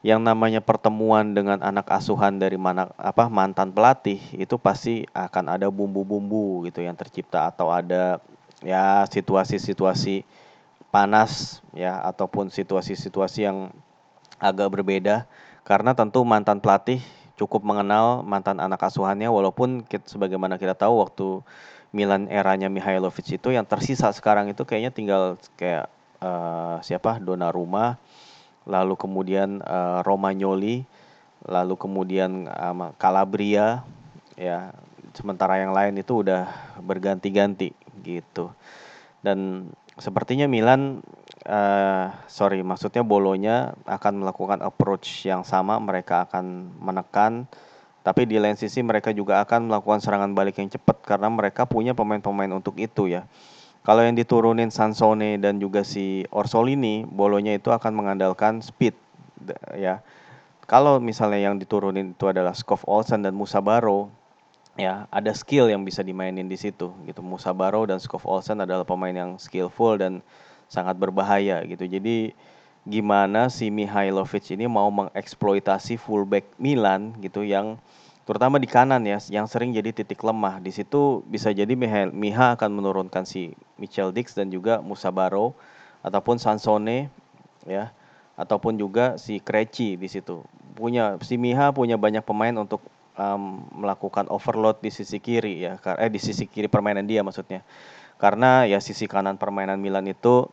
yang 0.00 0.24
namanya 0.24 0.64
pertemuan 0.64 1.36
dengan 1.36 1.60
anak 1.60 1.92
asuhan 1.92 2.40
dari 2.40 2.56
mana 2.56 2.88
apa 2.96 3.28
mantan 3.28 3.68
pelatih 3.68 4.16
itu 4.32 4.56
pasti 4.56 5.04
akan 5.12 5.60
ada 5.60 5.68
bumbu-bumbu 5.68 6.64
gitu 6.68 6.80
yang 6.80 6.96
tercipta 6.96 7.52
atau 7.52 7.68
ada 7.68 8.16
ya 8.60 9.08
situasi-situasi 9.08 10.24
panas 10.90 11.62
ya 11.72 12.02
ataupun 12.04 12.50
situasi-situasi 12.50 13.46
yang 13.46 13.72
agak 14.40 14.72
berbeda. 14.80 15.24
Karena 15.64 15.94
tentu 15.94 16.24
mantan 16.24 16.58
pelatih 16.58 16.98
cukup 17.36 17.64
mengenal 17.64 18.20
mantan 18.26 18.60
anak 18.60 18.80
asuhannya 18.84 19.28
walaupun 19.32 19.86
kita, 19.86 20.04
sebagaimana 20.08 20.60
kita 20.60 20.76
tahu 20.76 21.00
waktu 21.00 21.28
Milan 21.90 22.30
eranya 22.30 22.70
Mihailovic 22.70 23.26
itu 23.34 23.48
yang 23.50 23.66
tersisa 23.66 24.12
sekarang 24.14 24.46
itu 24.52 24.62
kayaknya 24.62 24.92
tinggal 24.94 25.22
kayak 25.56 25.90
uh, 26.22 26.78
siapa? 26.84 27.18
Donnarumma 27.18 27.96
lalu 28.68 28.94
kemudian 28.94 29.64
uh, 29.64 30.04
Romagnoli 30.04 30.84
lalu 31.48 31.74
kemudian 31.80 32.50
um, 32.50 32.92
Calabria 33.00 33.84
ya. 34.36 34.74
Sementara 35.10 35.58
yang 35.58 35.74
lain 35.74 35.98
itu 35.98 36.22
udah 36.22 36.46
berganti-ganti 36.78 37.74
gitu 38.02 38.52
dan 39.20 39.68
sepertinya 40.00 40.48
Milan 40.48 41.04
uh, 41.44 42.08
sorry 42.24 42.64
maksudnya 42.64 43.04
Bolonya 43.04 43.76
akan 43.84 44.24
melakukan 44.24 44.64
approach 44.64 45.28
yang 45.28 45.44
sama 45.44 45.76
mereka 45.76 46.24
akan 46.24 46.72
menekan 46.80 47.44
tapi 48.00 48.24
di 48.24 48.40
lain 48.40 48.56
sisi 48.56 48.80
mereka 48.80 49.12
juga 49.12 49.44
akan 49.44 49.68
melakukan 49.68 50.00
serangan 50.00 50.32
balik 50.32 50.56
yang 50.56 50.72
cepat 50.72 51.04
karena 51.04 51.28
mereka 51.28 51.68
punya 51.68 51.92
pemain-pemain 51.92 52.48
untuk 52.48 52.80
itu 52.80 53.12
ya. 53.12 53.28
Kalau 53.80 54.04
yang 54.04 54.16
diturunin 54.16 54.68
Sansone 54.72 55.40
dan 55.40 55.56
juga 55.56 55.84
si 55.84 56.24
Orsolini, 56.32 57.04
Bolonya 57.04 57.56
itu 57.56 57.72
akan 57.72 57.92
mengandalkan 57.92 58.60
speed 58.64 58.96
ya. 59.76 60.04
Kalau 60.64 61.00
misalnya 61.00 61.50
yang 61.50 61.56
diturunin 61.60 62.12
itu 62.16 62.24
adalah 62.28 62.56
Skov 62.56 62.84
Olsen 62.88 63.24
dan 63.24 63.36
Musa 63.36 63.60
Baro, 63.60 64.08
ya 64.78 65.06
ada 65.10 65.32
skill 65.34 65.66
yang 65.66 65.82
bisa 65.82 66.04
dimainin 66.04 66.46
di 66.46 66.58
situ 66.58 66.94
gitu. 67.08 67.20
Musa 67.24 67.50
Baro 67.50 67.82
dan 67.88 67.98
Skov 67.98 68.22
Olsen 68.26 68.62
adalah 68.62 68.86
pemain 68.86 69.14
yang 69.14 69.40
skillful 69.40 69.98
dan 69.98 70.22
sangat 70.70 70.94
berbahaya 70.98 71.66
gitu. 71.66 71.86
Jadi 71.88 72.34
gimana 72.86 73.52
si 73.52 73.68
Mihailovic 73.68 74.56
ini 74.56 74.64
mau 74.70 74.88
mengeksploitasi 74.88 76.00
fullback 76.00 76.48
Milan 76.56 77.12
gitu 77.20 77.44
yang 77.44 77.76
terutama 78.24 78.62
di 78.62 78.70
kanan 78.70 79.02
ya 79.02 79.18
yang 79.28 79.50
sering 79.50 79.74
jadi 79.74 79.90
titik 79.90 80.22
lemah. 80.22 80.62
Di 80.62 80.70
situ 80.70 81.26
bisa 81.26 81.50
jadi 81.50 81.74
Miha, 81.74 82.08
Miha 82.08 82.54
akan 82.54 82.70
menurunkan 82.70 83.26
si 83.26 83.58
Michel 83.76 84.14
Dix 84.14 84.38
dan 84.38 84.48
juga 84.48 84.78
Musa 84.78 85.10
Baro 85.10 85.52
ataupun 86.00 86.38
Sansone 86.38 87.10
ya 87.66 87.92
ataupun 88.40 88.78
juga 88.80 89.20
si 89.20 89.42
Kreci 89.42 90.00
di 90.00 90.08
situ. 90.08 90.40
Punya 90.78 91.18
si 91.20 91.36
Miha 91.36 91.74
punya 91.74 92.00
banyak 92.00 92.24
pemain 92.24 92.54
untuk 92.56 92.80
um, 93.20 93.68
melakukan 93.76 94.24
overload 94.32 94.80
di 94.80 94.88
sisi 94.88 95.20
kiri 95.20 95.68
ya 95.68 95.76
eh 96.00 96.08
di 96.08 96.16
sisi 96.16 96.48
kiri 96.48 96.72
permainan 96.72 97.04
dia 97.04 97.20
maksudnya. 97.20 97.60
Karena 98.16 98.64
ya 98.64 98.80
sisi 98.80 99.04
kanan 99.08 99.36
permainan 99.36 99.80
Milan 99.80 100.08
itu 100.08 100.48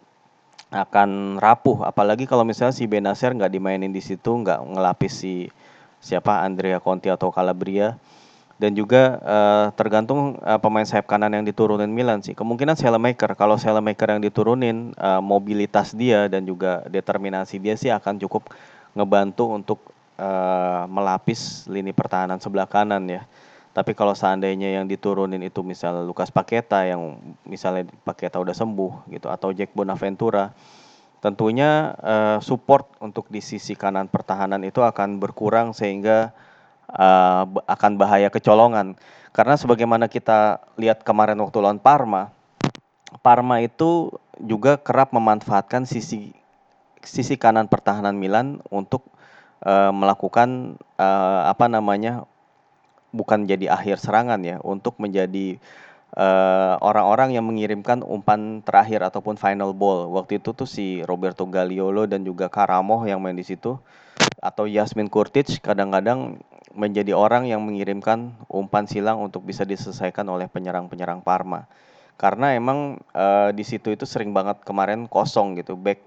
akan 0.68 1.40
rapuh 1.40 1.88
apalagi 1.88 2.28
kalau 2.28 2.44
misalnya 2.44 2.76
si 2.76 2.84
Benacer 2.92 3.32
nggak 3.32 3.52
dimainin 3.56 3.92
di 3.96 4.04
situ 4.04 4.36
nggak 4.36 4.68
ngelapis 4.76 5.14
si 5.16 5.34
siapa 6.04 6.44
Andrea 6.44 6.84
Conti 6.84 7.08
atau 7.08 7.32
Calabria 7.32 7.96
dan 8.60 8.76
juga 8.76 9.22
uh, 9.22 9.66
tergantung 9.80 10.36
uh, 10.44 10.60
pemain 10.60 10.84
sayap 10.84 11.08
kanan 11.08 11.32
yang 11.40 11.46
diturunin 11.48 11.88
Milan 11.88 12.20
sih 12.20 12.36
kemungkinan 12.36 12.76
Selemaker 12.76 13.38
kalau 13.40 13.56
Selemaker 13.56 14.18
yang 14.18 14.22
diturunin 14.22 14.92
uh, 15.00 15.24
mobilitas 15.24 15.96
dia 15.96 16.28
dan 16.28 16.44
juga 16.44 16.84
determinasi 16.92 17.64
dia 17.64 17.80
sih 17.80 17.88
akan 17.88 18.20
cukup 18.20 18.52
ngebantu 18.92 19.48
untuk 19.56 19.80
uh, 20.18 20.90
melapis 20.90 21.66
lini 21.72 21.94
pertahanan 21.94 22.42
sebelah 22.42 22.68
kanan 22.68 23.06
ya 23.08 23.24
tapi 23.78 23.94
kalau 23.94 24.18
seandainya 24.18 24.74
yang 24.74 24.90
diturunin 24.90 25.38
itu 25.46 25.62
misalnya 25.62 26.02
Lukas 26.02 26.34
Paketa 26.34 26.82
yang 26.90 27.22
misalnya 27.46 27.86
Paketa 28.02 28.42
udah 28.42 28.58
sembuh 28.58 29.06
gitu 29.14 29.30
atau 29.30 29.54
Jack 29.54 29.78
Bonaventura, 29.78 30.50
tentunya 31.22 31.94
uh, 32.02 32.42
support 32.42 32.90
untuk 32.98 33.30
di 33.30 33.38
sisi 33.38 33.78
kanan 33.78 34.10
pertahanan 34.10 34.66
itu 34.66 34.82
akan 34.82 35.22
berkurang 35.22 35.78
sehingga 35.78 36.34
uh, 36.90 37.46
akan 37.70 38.02
bahaya 38.02 38.34
kecolongan. 38.34 38.98
Karena 39.30 39.54
sebagaimana 39.54 40.10
kita 40.10 40.58
lihat 40.82 41.06
kemarin 41.06 41.38
waktu 41.38 41.62
lawan 41.62 41.78
Parma, 41.78 42.34
Parma 43.22 43.62
itu 43.62 44.10
juga 44.42 44.82
kerap 44.82 45.14
memanfaatkan 45.14 45.86
sisi 45.86 46.34
sisi 47.06 47.38
kanan 47.38 47.70
pertahanan 47.70 48.18
Milan 48.18 48.58
untuk 48.74 49.06
uh, 49.64 49.94
melakukan 49.94 50.78
uh, 51.00 51.50
apa 51.50 51.66
namanya 51.72 52.28
bukan 53.16 53.48
jadi 53.48 53.72
akhir 53.72 54.04
serangan 54.04 54.44
ya 54.44 54.60
untuk 54.62 55.00
menjadi 55.00 55.58
eh, 56.14 56.76
orang-orang 56.84 57.34
uh, 57.34 57.36
yang 57.40 57.46
mengirimkan 57.48 58.04
umpan 58.04 58.62
terakhir 58.62 59.02
ataupun 59.02 59.40
final 59.40 59.72
ball. 59.72 60.12
Waktu 60.12 60.44
itu 60.44 60.52
tuh 60.52 60.68
si 60.68 61.02
Roberto 61.08 61.48
Gagliolo 61.48 62.06
dan 62.06 62.28
juga 62.28 62.52
Karamo 62.52 63.08
yang 63.08 63.24
main 63.24 63.34
di 63.34 63.48
situ 63.48 63.80
atau 64.44 64.70
Yasmin 64.70 65.10
Kurtic 65.10 65.64
kadang-kadang 65.64 66.38
menjadi 66.78 67.18
orang 67.18 67.50
yang 67.50 67.66
mengirimkan 67.66 68.38
umpan 68.52 68.86
silang 68.86 69.18
untuk 69.24 69.42
bisa 69.42 69.66
diselesaikan 69.66 70.28
oleh 70.30 70.46
penyerang-penyerang 70.46 71.26
Parma. 71.26 71.66
Karena 72.18 72.54
emang 72.54 73.02
uh, 73.14 73.50
di 73.54 73.62
situ 73.66 73.94
itu 73.94 74.06
sering 74.06 74.34
banget 74.34 74.62
kemarin 74.62 75.10
kosong 75.10 75.58
gitu 75.58 75.78
back 75.78 76.02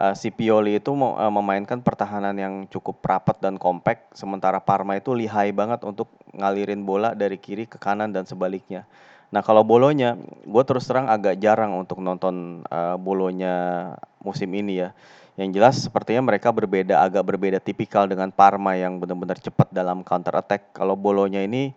uh, 0.00 0.14
si 0.16 0.32
Pioli 0.32 0.80
itu 0.80 0.90
mau 0.96 1.14
uh, 1.20 1.28
memainkan 1.28 1.84
pertahanan 1.84 2.32
yang 2.34 2.64
cukup 2.72 3.04
rapat 3.04 3.36
dan 3.38 3.60
kompak, 3.60 4.08
sementara 4.16 4.58
Parma 4.58 4.96
itu 4.96 5.12
lihai 5.12 5.52
banget 5.52 5.84
untuk 5.84 6.08
ngalirin 6.32 6.82
bola 6.82 7.12
dari 7.12 7.36
kiri 7.36 7.68
ke 7.68 7.76
kanan 7.76 8.10
dan 8.10 8.24
sebaliknya. 8.24 8.88
Nah 9.30 9.44
kalau 9.46 9.62
bolonya, 9.62 10.18
gue 10.42 10.64
terus 10.66 10.88
terang 10.90 11.06
agak 11.06 11.38
jarang 11.38 11.76
untuk 11.78 12.02
nonton 12.02 12.66
uh, 12.66 12.98
bolonya 12.98 13.94
musim 14.24 14.50
ini 14.56 14.82
ya. 14.82 14.90
Yang 15.38 15.50
jelas 15.54 15.76
sepertinya 15.86 16.26
mereka 16.34 16.50
berbeda, 16.50 16.98
agak 16.98 17.22
berbeda 17.22 17.62
tipikal 17.62 18.10
dengan 18.10 18.34
Parma 18.34 18.74
yang 18.74 18.98
benar-benar 18.98 19.38
cepat 19.38 19.70
dalam 19.70 20.02
counter 20.02 20.34
attack. 20.34 20.74
Kalau 20.74 20.98
bolonya 20.98 21.46
ini 21.46 21.70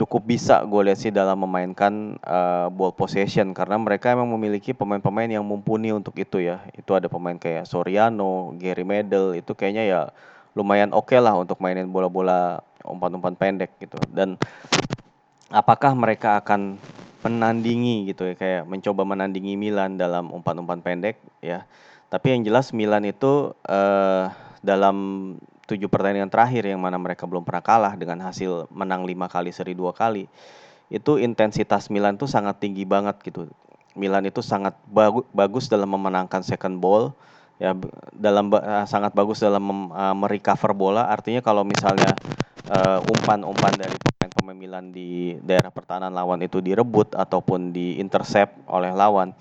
cukup 0.00 0.32
bisa 0.32 0.64
gue 0.64 0.80
lihat 0.88 0.96
sih 0.96 1.12
dalam 1.12 1.36
memainkan 1.44 2.16
uh, 2.24 2.72
ball 2.72 2.96
possession 2.96 3.52
karena 3.52 3.76
mereka 3.76 4.08
emang 4.16 4.32
memiliki 4.32 4.72
pemain-pemain 4.72 5.28
yang 5.28 5.44
mumpuni 5.44 5.92
untuk 5.92 6.16
itu 6.16 6.40
ya. 6.40 6.64
Itu 6.72 6.96
ada 6.96 7.12
pemain 7.12 7.36
kayak 7.36 7.68
Soriano, 7.68 8.56
Gary 8.56 8.80
Medel 8.80 9.36
itu 9.36 9.52
kayaknya 9.52 9.84
ya 9.84 10.00
lumayan 10.56 10.96
oke 10.96 11.12
okay 11.12 11.20
lah 11.20 11.36
untuk 11.36 11.60
mainin 11.60 11.92
bola-bola 11.92 12.64
umpan-umpan 12.80 13.36
pendek 13.36 13.76
gitu. 13.76 14.00
Dan 14.08 14.40
apakah 15.52 15.92
mereka 15.92 16.40
akan 16.40 16.80
menandingi 17.20 18.08
gitu 18.08 18.24
ya 18.24 18.32
kayak 18.32 18.64
mencoba 18.64 19.04
menandingi 19.04 19.60
Milan 19.60 20.00
dalam 20.00 20.32
umpan-umpan 20.32 20.80
pendek 20.80 21.20
ya. 21.44 21.68
Tapi 22.08 22.32
yang 22.32 22.48
jelas 22.48 22.72
Milan 22.72 23.04
itu 23.04 23.52
uh, 23.68 24.32
dalam 24.64 24.96
tujuh 25.70 25.86
pertandingan 25.86 26.26
terakhir 26.26 26.66
yang 26.66 26.82
mana 26.82 26.98
mereka 26.98 27.22
belum 27.30 27.46
pernah 27.46 27.62
kalah 27.62 27.94
dengan 27.94 28.18
hasil 28.26 28.66
menang 28.74 29.06
lima 29.06 29.30
kali 29.30 29.54
seri 29.54 29.78
dua 29.78 29.94
kali. 29.94 30.26
Itu 30.90 31.22
intensitas 31.22 31.86
Milan 31.86 32.18
tuh 32.18 32.26
sangat 32.26 32.58
tinggi 32.58 32.82
banget 32.82 33.22
gitu. 33.22 33.46
Milan 33.94 34.26
itu 34.26 34.42
sangat 34.42 34.74
bagu 34.90 35.22
bagus 35.30 35.70
dalam 35.70 35.90
memenangkan 35.90 36.42
second 36.42 36.82
ball 36.82 37.14
ya 37.62 37.76
dalam 38.10 38.50
uh, 38.50 38.86
sangat 38.88 39.14
bagus 39.14 39.38
dalam 39.38 39.94
uh, 39.94 40.16
merecover 40.18 40.74
bola. 40.74 41.06
Artinya 41.06 41.38
kalau 41.44 41.62
misalnya 41.62 42.18
umpan-umpan 43.06 43.72
uh, 43.74 43.78
dari 43.82 43.96
pemain-pemain 43.98 44.58
Milan 44.58 44.84
di 44.94 45.34
daerah 45.42 45.74
pertahanan 45.74 46.14
lawan 46.14 46.38
itu 46.42 46.62
direbut 46.62 47.14
ataupun 47.18 47.74
di 47.74 47.98
intercept 47.98 48.54
oleh 48.70 48.94
lawan 48.94 49.34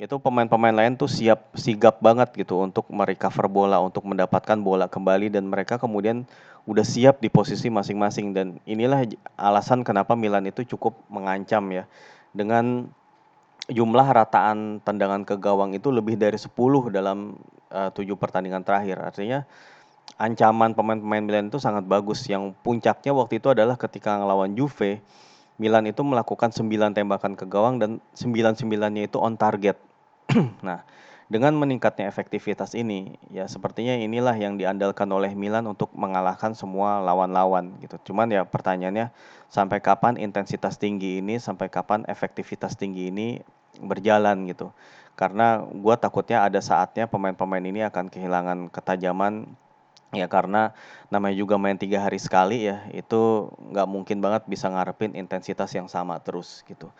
itu 0.00 0.16
pemain-pemain 0.16 0.72
lain 0.72 0.96
tuh 0.96 1.12
siap 1.12 1.52
sigap 1.52 2.00
banget 2.00 2.32
gitu 2.32 2.56
untuk 2.64 2.88
merecover 2.88 3.52
bola 3.52 3.76
untuk 3.84 4.08
mendapatkan 4.08 4.56
bola 4.56 4.88
kembali 4.88 5.28
dan 5.28 5.44
mereka 5.44 5.76
kemudian 5.76 6.24
udah 6.64 6.80
siap 6.80 7.20
di 7.20 7.28
posisi 7.28 7.68
masing-masing. 7.68 8.32
Dan 8.32 8.56
inilah 8.64 9.04
alasan 9.36 9.84
kenapa 9.84 10.16
Milan 10.16 10.48
itu 10.48 10.64
cukup 10.64 10.96
mengancam 11.12 11.68
ya. 11.68 11.84
Dengan 12.32 12.88
jumlah 13.68 14.08
rataan 14.08 14.80
tendangan 14.80 15.28
ke 15.28 15.36
gawang 15.36 15.76
itu 15.76 15.92
lebih 15.92 16.16
dari 16.16 16.40
10 16.40 16.48
dalam 16.88 17.36
uh, 17.68 17.92
pertandingan 17.92 18.64
terakhir. 18.64 19.04
Artinya 19.04 19.44
ancaman 20.16 20.72
pemain-pemain 20.72 21.20
Milan 21.20 21.52
itu 21.52 21.60
sangat 21.60 21.84
bagus. 21.84 22.24
Yang 22.24 22.56
puncaknya 22.64 23.12
waktu 23.12 23.36
itu 23.36 23.52
adalah 23.52 23.76
ketika 23.76 24.16
ngelawan 24.16 24.56
Juve 24.56 25.04
Milan 25.60 25.84
itu 25.84 26.00
melakukan 26.00 26.56
9 26.56 26.96
tembakan 26.96 27.36
ke 27.36 27.44
gawang 27.44 27.76
dan 27.76 28.00
9-9-nya 28.16 29.12
itu 29.12 29.20
on 29.20 29.36
target 29.36 29.76
nah, 30.66 30.86
dengan 31.30 31.54
meningkatnya 31.54 32.10
efektivitas 32.10 32.74
ini, 32.74 33.14
ya 33.30 33.46
sepertinya 33.46 33.94
inilah 33.94 34.34
yang 34.34 34.58
diandalkan 34.58 35.06
oleh 35.14 35.30
Milan 35.38 35.66
untuk 35.70 35.94
mengalahkan 35.94 36.58
semua 36.58 36.98
lawan-lawan 36.98 37.78
gitu. 37.78 38.10
Cuman 38.10 38.30
ya 38.30 38.42
pertanyaannya 38.42 39.14
sampai 39.46 39.78
kapan 39.78 40.18
intensitas 40.18 40.74
tinggi 40.74 41.22
ini, 41.22 41.38
sampai 41.38 41.70
kapan 41.70 42.02
efektivitas 42.10 42.74
tinggi 42.74 43.14
ini 43.14 43.38
berjalan 43.78 44.42
gitu. 44.50 44.74
Karena 45.14 45.62
gue 45.62 45.94
takutnya 45.98 46.42
ada 46.42 46.58
saatnya 46.58 47.06
pemain-pemain 47.06 47.62
ini 47.62 47.86
akan 47.86 48.10
kehilangan 48.10 48.66
ketajaman 48.72 49.54
ya 50.10 50.26
karena 50.26 50.74
namanya 51.06 51.38
juga 51.38 51.54
main 51.54 51.78
tiga 51.78 52.02
hari 52.02 52.18
sekali 52.18 52.66
ya 52.66 52.82
itu 52.90 53.46
nggak 53.70 53.86
mungkin 53.86 54.18
banget 54.18 54.42
bisa 54.50 54.66
ngarepin 54.66 55.14
intensitas 55.14 55.70
yang 55.78 55.86
sama 55.86 56.18
terus 56.18 56.66
gitu. 56.66 56.90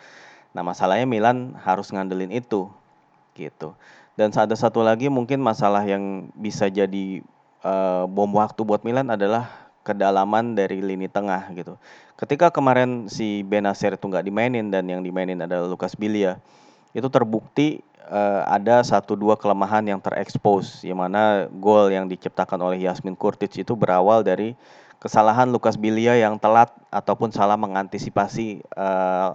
Nah 0.55 0.63
masalahnya 0.63 1.03
Milan 1.03 1.55
harus 1.59 1.91
ngandelin 1.91 2.31
itu 2.31 2.71
gitu. 3.35 3.73
Dan 4.19 4.29
ada 4.35 4.55
satu 4.55 4.83
lagi 4.83 5.07
mungkin 5.07 5.39
masalah 5.39 5.87
yang 5.87 6.29
bisa 6.35 6.67
jadi 6.67 7.23
uh, 7.63 8.05
bom 8.05 8.29
waktu 8.35 8.61
buat 8.61 8.83
Milan 8.83 9.07
adalah 9.07 9.71
kedalaman 9.81 10.53
dari 10.53 10.83
lini 10.83 11.09
tengah 11.09 11.49
gitu. 11.57 11.79
Ketika 12.19 12.53
kemarin 12.53 13.09
si 13.09 13.41
Benacer 13.41 13.97
itu 13.97 14.05
nggak 14.05 14.25
dimainin 14.27 14.69
dan 14.69 14.85
yang 14.85 15.01
dimainin 15.01 15.41
adalah 15.41 15.65
Lucas 15.65 15.97
Bilia, 15.97 16.37
itu 16.93 17.07
terbukti 17.09 17.81
uh, 18.05 18.45
ada 18.45 18.85
satu 18.85 19.17
dua 19.17 19.33
kelemahan 19.39 19.81
yang 19.81 19.97
terekspos, 19.97 20.85
yang 20.85 21.01
mana 21.01 21.49
gol 21.49 21.89
yang 21.89 22.05
diciptakan 22.05 22.61
oleh 22.61 22.85
Yasmin 22.85 23.17
Kurtic 23.17 23.49
itu 23.57 23.73
berawal 23.73 24.21
dari 24.21 24.53
kesalahan 25.01 25.49
Lukas 25.49 25.81
Bilia 25.81 26.13
yang 26.13 26.37
telat 26.37 26.69
ataupun 26.93 27.33
salah 27.33 27.57
mengantisipasi 27.57 28.61
uh, 28.77 29.33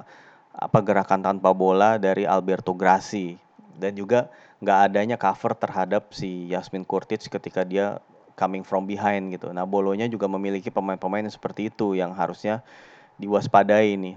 apa 0.56 0.78
gerakan 0.80 1.20
tanpa 1.26 1.50
bola 1.50 1.98
dari 1.98 2.22
Alberto 2.22 2.70
Grassi 2.70 3.45
dan 3.76 3.92
juga 3.94 4.32
nggak 4.64 4.78
adanya 4.90 5.16
cover 5.20 5.52
terhadap 5.52 6.10
si 6.16 6.48
Yasmin 6.48 6.82
Kurtic 6.82 7.22
ketika 7.28 7.62
dia 7.62 8.00
coming 8.36 8.64
from 8.64 8.84
behind 8.84 9.32
gitu. 9.32 9.48
Nah, 9.50 9.64
Bolonya 9.64 10.06
juga 10.06 10.28
memiliki 10.28 10.68
pemain-pemain 10.68 11.24
seperti 11.32 11.72
itu 11.72 11.96
yang 11.96 12.12
harusnya 12.12 12.60
diwaspadai 13.16 13.96
nih. 13.96 14.16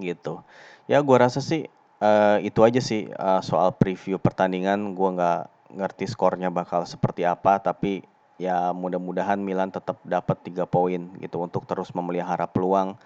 Gitu. 0.00 0.40
Ya, 0.88 1.04
gua 1.04 1.28
rasa 1.28 1.44
sih 1.44 1.68
uh, 2.00 2.40
itu 2.40 2.64
aja 2.64 2.80
sih 2.80 3.12
uh, 3.12 3.44
soal 3.44 3.76
preview 3.76 4.16
pertandingan. 4.16 4.96
Gua 4.96 5.12
nggak 5.12 5.40
ngerti 5.76 6.08
skornya 6.08 6.48
bakal 6.48 6.88
seperti 6.88 7.28
apa, 7.28 7.60
tapi 7.60 8.02
ya 8.40 8.72
mudah-mudahan 8.72 9.36
Milan 9.36 9.68
tetap 9.68 10.00
dapat 10.00 10.40
tiga 10.40 10.64
poin 10.64 11.12
gitu 11.20 11.44
untuk 11.44 11.68
terus 11.68 11.92
memelihara 11.92 12.48
peluang 12.48 12.96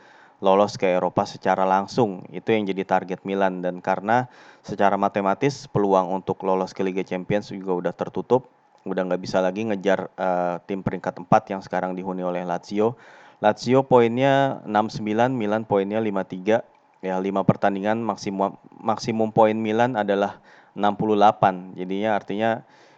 lolos 0.44 0.76
ke 0.76 0.84
Eropa 0.84 1.24
secara 1.24 1.64
langsung. 1.64 2.28
Itu 2.28 2.52
yang 2.52 2.68
jadi 2.68 2.84
target 2.84 3.24
Milan 3.24 3.64
dan 3.64 3.80
karena 3.80 4.28
secara 4.60 5.00
matematis 5.00 5.64
peluang 5.64 6.12
untuk 6.12 6.44
lolos 6.44 6.76
ke 6.76 6.84
Liga 6.84 7.00
Champions 7.00 7.48
juga 7.48 7.72
udah 7.72 7.92
tertutup, 7.96 8.52
udah 8.84 9.08
nggak 9.08 9.22
bisa 9.24 9.40
lagi 9.40 9.64
ngejar 9.64 10.12
uh, 10.20 10.60
tim 10.68 10.84
peringkat 10.84 11.16
4 11.24 11.52
yang 11.56 11.60
sekarang 11.64 11.96
dihuni 11.96 12.20
oleh 12.20 12.44
Lazio. 12.44 13.00
Lazio 13.40 13.88
poinnya 13.88 14.60
69, 14.68 15.32
Milan 15.32 15.64
poinnya 15.64 16.04
53. 16.04 16.60
Ya, 17.04 17.16
5 17.16 17.48
pertandingan 17.48 18.00
maksimum 18.04 18.56
maksimum 18.76 19.32
poin 19.32 19.56
Milan 19.56 19.96
adalah 19.96 20.44
68. 20.76 21.80
Jadinya 21.80 22.16
artinya 22.16 22.50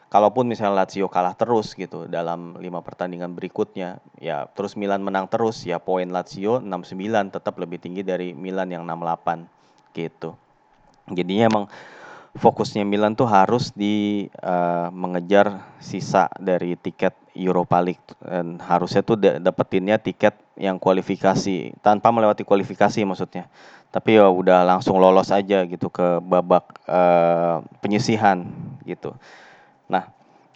kalaupun 0.07 0.47
misalnya 0.47 0.87
Lazio 0.87 1.11
kalah 1.11 1.35
terus 1.35 1.75
gitu 1.75 2.07
dalam 2.07 2.55
lima 2.63 2.81
pertandingan 2.81 3.35
berikutnya, 3.35 3.99
ya 4.23 4.47
terus 4.55 4.79
Milan 4.79 5.03
menang 5.03 5.27
terus, 5.27 5.67
ya 5.67 5.83
poin 5.83 6.09
Lazio 6.11 6.63
69 6.63 7.35
tetap 7.35 7.55
lebih 7.59 7.83
tinggi 7.83 8.07
dari 8.07 8.31
Milan 8.33 8.71
yang 8.71 8.87
68 8.87 9.45
gitu. 9.97 10.39
Jadinya 11.11 11.45
emang 11.51 11.65
fokusnya 12.37 12.85
Milan 12.85 13.17
tuh 13.17 13.27
harus 13.27 13.73
di 13.73 14.29
uh, 14.45 14.93
mengejar 14.93 15.65
sisa 15.81 16.29
dari 16.37 16.77
tiket 16.77 17.17
Europa 17.33 17.81
League 17.81 18.07
dan 18.21 18.61
harusnya 18.61 19.01
tuh 19.01 19.17
dapetinnya 19.19 20.01
tiket 20.01 20.37
yang 20.57 20.81
kualifikasi 20.81 21.77
tanpa 21.81 22.13
melewati 22.13 22.45
kualifikasi 22.45 23.05
maksudnya. 23.05 23.49
Tapi 23.93 24.21
ya 24.21 24.29
udah 24.29 24.65
langsung 24.69 25.01
lolos 25.01 25.33
aja 25.33 25.65
gitu 25.65 25.89
ke 25.89 26.21
babak 26.21 26.65
uh, 26.85 27.65
penyisihan 27.81 28.45
gitu. 28.85 29.17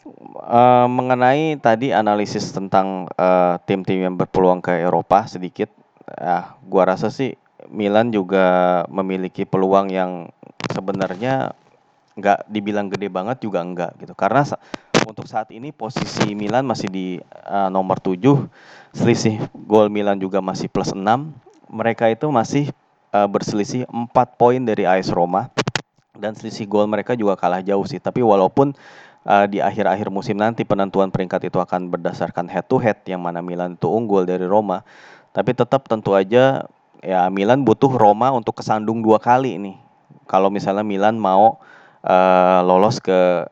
Uh, 0.00 0.88
mengenai 0.88 1.60
tadi 1.60 1.92
analisis 1.92 2.56
tentang 2.56 3.04
uh, 3.20 3.60
tim-tim 3.68 4.00
yang 4.00 4.16
berpeluang 4.16 4.64
ke 4.64 4.80
Eropa 4.80 5.28
sedikit, 5.28 5.68
uh, 6.08 6.56
gua 6.64 6.96
rasa 6.96 7.12
sih 7.12 7.36
Milan 7.68 8.08
juga 8.08 8.80
memiliki 8.88 9.44
peluang 9.44 9.92
yang 9.92 10.32
sebenarnya 10.72 11.52
nggak 12.16 12.48
dibilang 12.48 12.88
gede 12.88 13.12
banget 13.12 13.44
juga 13.44 13.60
enggak 13.60 13.92
gitu. 14.00 14.16
Karena 14.16 14.40
sa 14.48 14.56
untuk 15.04 15.28
saat 15.28 15.52
ini 15.52 15.68
posisi 15.68 16.32
Milan 16.32 16.64
masih 16.64 16.88
di 16.88 17.06
uh, 17.48 17.68
nomor 17.68 18.00
7, 18.00 18.16
selisih 18.96 19.36
gol 19.68 19.92
Milan 19.92 20.16
juga 20.16 20.40
masih 20.40 20.72
plus 20.72 20.96
6. 20.96 21.04
Mereka 21.68 22.08
itu 22.08 22.24
masih 22.32 22.72
uh, 23.12 23.28
berselisih 23.28 23.84
4 23.88 24.08
poin 24.40 24.60
dari 24.64 24.88
AS 24.88 25.12
Roma 25.12 25.52
dan 26.16 26.36
selisih 26.36 26.68
gol 26.68 26.88
mereka 26.88 27.16
juga 27.16 27.36
kalah 27.36 27.60
jauh 27.64 27.84
sih. 27.84 28.00
Tapi 28.00 28.20
walaupun 28.20 28.76
uh, 29.24 29.46
di 29.48 29.58
akhir-akhir 29.60 30.08
musim 30.08 30.36
nanti 30.38 30.64
penentuan 30.64 31.12
peringkat 31.12 31.52
itu 31.52 31.58
akan 31.60 31.90
berdasarkan 31.92 32.46
head 32.48 32.66
to 32.68 32.76
head 32.80 32.98
yang 33.04 33.20
mana 33.20 33.44
Milan 33.44 33.76
itu 33.76 33.88
unggul 33.88 34.24
dari 34.24 34.44
Roma. 34.44 34.84
Tapi 35.30 35.54
tetap 35.54 35.86
tentu 35.86 36.16
aja 36.16 36.66
ya 37.00 37.20
Milan 37.32 37.62
butuh 37.64 37.90
Roma 37.90 38.32
untuk 38.34 38.60
kesandung 38.60 39.00
dua 39.00 39.20
kali 39.20 39.56
nih. 39.56 39.76
Kalau 40.26 40.48
misalnya 40.50 40.86
Milan 40.86 41.18
mau 41.18 41.58
uh, 42.04 42.60
lolos 42.62 43.02
ke 43.02 43.46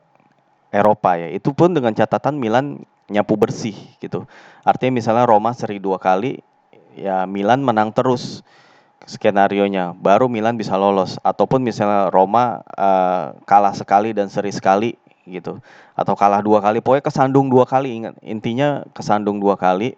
Eropa 0.69 1.17
ya. 1.17 1.33
Itu 1.33 1.51
pun 1.51 1.73
dengan 1.73 1.93
catatan 1.97 2.37
Milan 2.37 2.85
nyapu 3.09 3.33
bersih 3.35 3.75
gitu. 3.97 4.29
Artinya 4.61 5.01
misalnya 5.01 5.25
Roma 5.25 5.51
seri 5.57 5.81
dua 5.81 5.97
kali, 5.97 6.39
ya 6.93 7.25
Milan 7.25 7.65
menang 7.65 7.89
terus 7.89 8.45
skenario 9.09 9.65
nya 9.65 9.97
baru 9.97 10.29
Milan 10.29 10.53
bisa 10.53 10.77
lolos 10.77 11.17
ataupun 11.25 11.65
misalnya 11.65 12.13
Roma 12.13 12.61
uh, 12.77 13.33
kalah 13.49 13.73
sekali 13.73 14.13
dan 14.13 14.29
seri 14.29 14.53
sekali 14.53 14.93
gitu. 15.29 15.61
Atau 15.93 16.13
kalah 16.17 16.41
dua 16.41 16.59
kali 16.59 16.81
pokoknya 16.81 17.05
kesandung 17.05 17.47
dua 17.47 17.69
kali 17.69 18.03
ingat. 18.03 18.17
Intinya 18.25 18.83
kesandung 18.91 19.37
dua 19.37 19.55
kali 19.55 19.93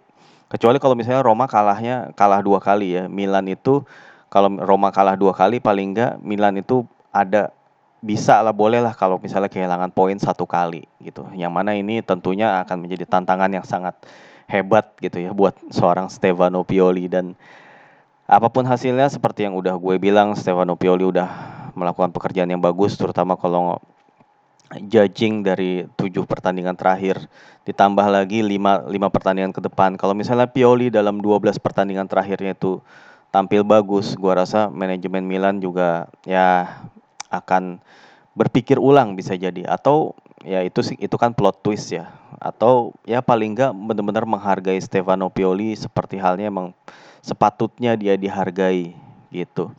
kecuali 0.52 0.78
kalau 0.84 0.96
misalnya 1.00 1.24
Roma 1.24 1.48
kalahnya 1.48 2.12
kalah 2.14 2.44
dua 2.44 2.60
kali 2.60 3.00
ya. 3.00 3.04
Milan 3.08 3.48
itu 3.48 3.82
kalau 4.28 4.52
Roma 4.60 4.92
kalah 4.92 5.16
dua 5.16 5.32
kali 5.32 5.64
paling 5.64 5.96
enggak 5.96 6.20
Milan 6.20 6.60
itu 6.60 6.84
ada 7.12 7.52
bisa 8.02 8.42
lah 8.42 8.52
boleh 8.52 8.82
lah 8.82 8.98
kalau 8.98 9.22
misalnya 9.22 9.48
kehilangan 9.48 9.94
poin 9.94 10.18
satu 10.18 10.44
kali 10.50 10.84
gitu. 11.00 11.24
Yang 11.38 11.52
mana 11.54 11.78
ini 11.78 12.02
tentunya 12.02 12.60
akan 12.66 12.84
menjadi 12.88 13.06
tantangan 13.06 13.52
yang 13.54 13.64
sangat 13.64 13.94
hebat 14.50 14.92
gitu 15.00 15.22
ya 15.22 15.32
buat 15.32 15.56
seorang 15.72 16.12
Stefano 16.12 16.66
Pioli 16.68 17.08
dan 17.08 17.38
apa 18.28 18.48
pun 18.52 18.68
hasilnya 18.68 19.08
seperti 19.08 19.48
yang 19.48 19.56
udah 19.56 19.76
gue 19.80 19.96
bilang 19.96 20.36
Stefano 20.36 20.76
Pioli 20.76 21.08
udah 21.08 21.28
melakukan 21.76 22.12
pekerjaan 22.12 22.52
yang 22.52 22.60
bagus 22.60 23.00
terutama 23.00 23.40
kalau 23.40 23.80
judging 24.80 25.44
dari 25.44 25.84
tujuh 26.00 26.24
pertandingan 26.24 26.80
terakhir 26.80 27.20
ditambah 27.68 28.08
lagi 28.08 28.40
lima, 28.42 28.88
lima 28.88 29.12
pertandingan 29.12 29.52
ke 29.52 29.60
depan. 29.60 30.00
Kalau 30.00 30.16
misalnya 30.16 30.48
Pioli 30.48 30.88
dalam 30.88 31.20
12 31.20 31.60
pertandingan 31.60 32.08
terakhirnya 32.08 32.56
itu 32.56 32.80
tampil 33.32 33.64
bagus 33.64 34.16
gua 34.16 34.44
rasa 34.44 34.68
manajemen 34.72 35.24
Milan 35.24 35.60
juga 35.60 36.08
ya 36.24 36.80
akan 37.32 37.80
berpikir 38.34 38.80
ulang 38.80 39.20
bisa 39.20 39.36
jadi. 39.36 39.68
Atau 39.68 40.16
ya 40.42 40.64
itu 40.64 40.82
sih 40.82 40.98
itu 40.98 41.16
kan 41.20 41.36
plot 41.36 41.62
twist 41.62 41.92
ya. 41.92 42.10
Atau 42.42 42.96
ya 43.04 43.22
paling 43.22 43.54
enggak 43.54 43.72
benar-benar 43.76 44.26
menghargai 44.26 44.80
Stefano 44.80 45.28
Pioli 45.30 45.76
seperti 45.76 46.18
halnya 46.18 46.50
emang 46.50 46.74
sepatutnya 47.22 47.94
dia 48.00 48.18
dihargai 48.18 48.96
gitu. 49.30 49.70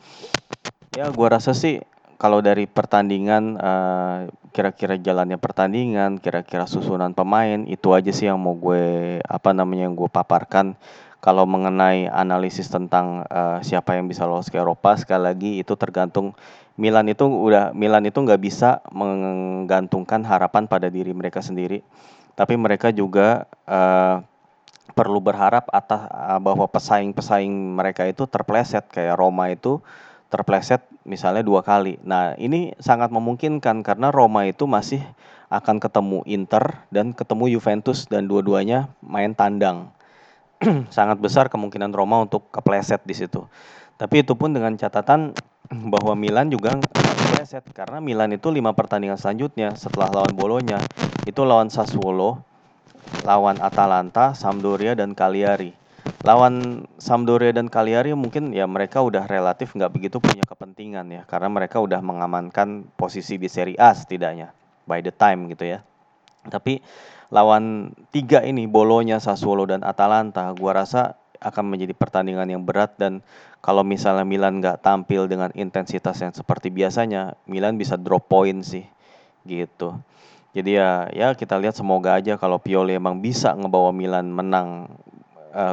Ya 0.93 1.09
gua 1.11 1.41
rasa 1.41 1.57
sih 1.57 1.81
kalau 2.23 2.39
dari 2.39 2.71
pertandingan 2.71 3.59
uh, 3.59 4.31
kira-kira 4.55 4.95
jalannya 4.95 5.43
pertandingan, 5.43 6.23
kira-kira 6.23 6.71
susunan 6.71 7.11
pemain 7.19 7.67
itu 7.67 7.91
aja 7.91 8.15
sih 8.15 8.31
yang 8.31 8.39
mau 8.39 8.55
gue 8.55 9.19
apa 9.27 9.51
namanya 9.51 9.91
yang 9.91 9.99
gue 9.99 10.07
paparkan. 10.07 10.79
Kalau 11.19 11.51
mengenai 11.51 12.07
analisis 12.07 12.71
tentang 12.71 13.27
uh, 13.27 13.59
siapa 13.67 13.99
yang 13.99 14.07
bisa 14.07 14.23
lolos 14.23 14.55
ke 14.55 14.59
Eropa 14.59 14.95
sekali 14.95 15.23
lagi 15.35 15.51
itu 15.59 15.75
tergantung 15.75 16.39
Milan 16.79 17.11
itu 17.11 17.27
udah 17.27 17.75
Milan 17.75 18.07
itu 18.07 18.23
nggak 18.23 18.39
bisa 18.39 18.87
menggantungkan 18.95 20.23
harapan 20.23 20.71
pada 20.71 20.87
diri 20.95 21.11
mereka 21.11 21.43
sendiri, 21.43 21.83
tapi 22.39 22.55
mereka 22.55 22.95
juga 22.95 23.51
uh, 23.67 24.23
perlu 24.95 25.19
berharap 25.19 25.67
atas 25.75 26.07
uh, 26.07 26.39
bahwa 26.39 26.71
pesaing-pesaing 26.71 27.51
mereka 27.51 28.07
itu 28.07 28.31
terpleset 28.31 28.87
kayak 28.95 29.19
Roma 29.19 29.51
itu 29.51 29.83
terpleset 30.33 30.81
misalnya 31.05 31.45
dua 31.45 31.61
kali. 31.61 32.01
Nah 32.01 32.33
ini 32.41 32.73
sangat 32.81 33.13
memungkinkan 33.13 33.85
karena 33.85 34.09
Roma 34.09 34.49
itu 34.49 34.65
masih 34.65 35.05
akan 35.53 35.77
ketemu 35.77 36.25
Inter 36.25 36.89
dan 36.89 37.13
ketemu 37.13 37.61
Juventus 37.61 38.09
dan 38.09 38.25
dua-duanya 38.25 38.89
main 39.05 39.37
tandang. 39.37 39.93
sangat 40.97 41.19
besar 41.19 41.51
kemungkinan 41.51 41.91
Roma 41.91 42.23
untuk 42.23 42.49
kepleset 42.55 43.03
di 43.03 43.13
situ. 43.13 43.45
Tapi 43.99 44.23
itu 44.25 44.35
pun 44.35 44.55
dengan 44.55 44.75
catatan 44.75 45.35
bahwa 45.93 46.15
Milan 46.17 46.49
juga 46.49 46.79
kepleset 46.79 47.67
karena 47.75 47.99
Milan 47.99 48.35
itu 48.35 48.49
lima 48.49 48.73
pertandingan 48.73 49.19
selanjutnya 49.19 49.75
setelah 49.75 50.11
lawan 50.11 50.35
Bolonya 50.35 50.79
itu 51.27 51.43
lawan 51.43 51.71
Sassuolo, 51.71 52.43
lawan 53.27 53.59
Atalanta, 53.63 54.35
Sampdoria 54.35 54.95
dan 54.99 55.15
Cagliari 55.15 55.82
lawan 56.23 56.87
Sampdoria 56.99 57.55
dan 57.55 57.67
Cagliari 57.67 58.15
mungkin 58.15 58.55
ya 58.55 58.67
mereka 58.67 59.03
udah 59.03 59.27
relatif 59.27 59.75
nggak 59.75 59.91
begitu 59.91 60.19
punya 60.19 60.43
kepentingan 60.47 61.07
ya 61.11 61.23
karena 61.27 61.51
mereka 61.51 61.79
udah 61.83 61.99
mengamankan 62.03 62.87
posisi 62.95 63.39
di 63.39 63.47
Serie 63.51 63.79
A 63.79 63.95
setidaknya 63.95 64.55
by 64.87 65.03
the 65.03 65.15
time 65.15 65.51
gitu 65.51 65.67
ya. 65.67 65.83
Tapi 66.43 66.83
lawan 67.31 67.95
tiga 68.11 68.43
ini 68.43 68.67
Bolonya, 68.67 69.23
Sassuolo 69.23 69.63
dan 69.67 69.87
Atalanta, 69.87 70.51
gua 70.59 70.83
rasa 70.83 71.15
akan 71.43 71.75
menjadi 71.75 71.95
pertandingan 71.95 72.47
yang 72.51 72.63
berat 72.63 72.95
dan 72.99 73.23
kalau 73.63 73.87
misalnya 73.87 74.27
Milan 74.27 74.59
nggak 74.59 74.83
tampil 74.83 75.31
dengan 75.31 75.51
intensitas 75.55 76.19
yang 76.19 76.35
seperti 76.35 76.71
biasanya, 76.71 77.39
Milan 77.47 77.79
bisa 77.79 77.95
drop 77.95 78.27
point 78.27 78.63
sih 78.63 78.87
gitu. 79.47 79.99
Jadi 80.53 80.77
ya 80.77 81.09
ya 81.15 81.33
kita 81.33 81.57
lihat 81.57 81.79
semoga 81.79 82.13
aja 82.19 82.37
kalau 82.37 82.61
Pioli 82.61 82.93
emang 82.93 83.23
bisa 83.25 83.57
ngebawa 83.57 83.91
Milan 83.95 84.29
menang 84.29 84.91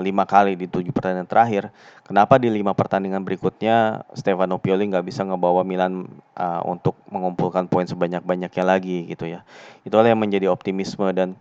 lima 0.04 0.28
kali 0.28 0.60
di 0.60 0.68
tujuh 0.68 0.92
pertandingan 0.92 1.28
terakhir. 1.28 1.72
Kenapa 2.04 2.42
di 2.42 2.50
lima 2.50 2.74
pertandingan 2.74 3.22
berikutnya 3.22 4.02
Stefano 4.18 4.58
Pioli 4.58 4.90
nggak 4.90 5.06
bisa 5.06 5.22
ngebawa 5.24 5.62
Milan 5.62 6.10
uh, 6.36 6.62
untuk 6.66 6.98
mengumpulkan 7.14 7.70
poin 7.70 7.86
sebanyak-banyaknya 7.86 8.64
lagi 8.66 9.06
gitu 9.08 9.30
ya. 9.30 9.46
Itulah 9.86 10.10
yang 10.10 10.18
menjadi 10.18 10.50
optimisme 10.50 11.06
dan 11.14 11.38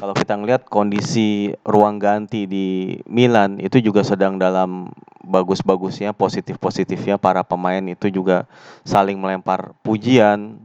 kalau 0.00 0.16
kita 0.16 0.34
ngelihat 0.38 0.64
kondisi 0.66 1.52
ruang 1.60 2.00
ganti 2.00 2.48
di 2.48 2.98
Milan 3.04 3.60
itu 3.60 3.84
juga 3.84 4.00
sedang 4.00 4.40
dalam 4.40 4.88
bagus-bagusnya, 5.20 6.16
positif-positifnya 6.16 7.20
para 7.20 7.44
pemain 7.44 7.84
itu 7.84 8.08
juga 8.08 8.48
saling 8.88 9.20
melempar 9.20 9.76
pujian, 9.84 10.56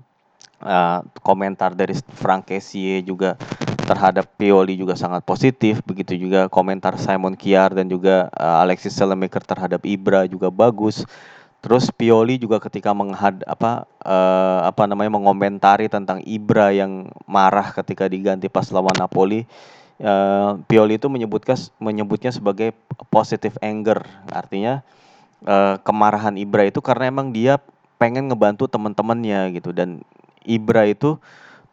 uh, 0.63 1.03
komentar 1.19 1.75
dari 1.75 1.93
Frank 2.15 2.47
Kessie 2.47 3.03
juga 3.03 3.35
terhadap 3.83 4.25
Pioli 4.39 4.79
juga 4.79 4.95
sangat 4.95 5.21
positif. 5.27 5.83
Begitu 5.83 6.15
juga 6.15 6.47
komentar 6.47 6.95
Simon 6.95 7.35
Kiar 7.35 7.75
dan 7.75 7.91
juga 7.91 8.31
uh, 8.33 8.63
Alexis 8.63 8.95
Salemaker 8.95 9.43
terhadap 9.43 9.83
Ibra 9.83 10.25
juga 10.25 10.47
bagus. 10.49 11.03
Terus 11.63 11.87
Pioli 11.95 12.35
juga 12.35 12.59
ketika 12.59 12.91
menghad 12.91 13.39
apa 13.47 13.87
uh, 14.03 14.67
apa 14.67 14.83
namanya 14.83 15.15
mengomentari 15.15 15.87
tentang 15.87 16.19
Ibra 16.27 16.75
yang 16.75 17.07
marah 17.23 17.71
ketika 17.71 18.07
diganti 18.07 18.51
pas 18.51 18.67
lawan 18.67 18.95
Napoli 18.99 19.47
uh, 20.03 20.59
Pioli 20.65 20.97
itu 20.97 21.07
menyebutkan 21.07 21.55
menyebutnya 21.77 22.33
sebagai 22.33 22.73
positive 23.07 23.55
anger. 23.63 24.03
Artinya 24.31 24.81
uh, 25.45 25.77
kemarahan 25.83 26.35
Ibra 26.39 26.67
itu 26.67 26.83
karena 26.83 27.11
emang 27.11 27.31
dia 27.31 27.59
pengen 28.01 28.27
ngebantu 28.31 28.67
teman-temannya 28.67 29.53
gitu. 29.55 29.71
Dan 29.71 30.01
Ibra 30.43 30.89
itu 30.89 31.15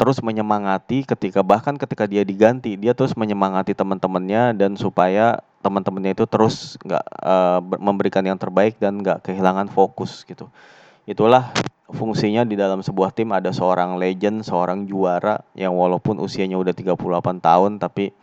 terus 0.00 0.24
menyemangati 0.24 1.04
ketika 1.04 1.44
bahkan 1.44 1.76
ketika 1.76 2.08
dia 2.08 2.24
diganti 2.24 2.72
dia 2.80 2.96
terus 2.96 3.12
menyemangati 3.12 3.76
teman-temannya 3.76 4.56
dan 4.56 4.72
supaya 4.80 5.44
teman-temannya 5.60 6.16
itu 6.16 6.24
terus 6.24 6.80
nggak 6.80 7.04
uh, 7.20 7.60
memberikan 7.76 8.24
yang 8.24 8.40
terbaik 8.40 8.80
dan 8.80 9.04
nggak 9.04 9.28
kehilangan 9.28 9.68
fokus 9.68 10.24
gitu. 10.24 10.48
Itulah 11.04 11.52
fungsinya 11.92 12.48
di 12.48 12.56
dalam 12.56 12.80
sebuah 12.80 13.12
tim. 13.12 13.28
Ada 13.36 13.52
seorang 13.52 14.00
legend 14.00 14.40
seorang 14.40 14.88
juara 14.88 15.44
yang 15.52 15.76
walaupun 15.76 16.16
usianya 16.16 16.56
udah 16.56 16.72
38 16.72 16.96
tahun 17.44 17.76
tapi 17.76 18.16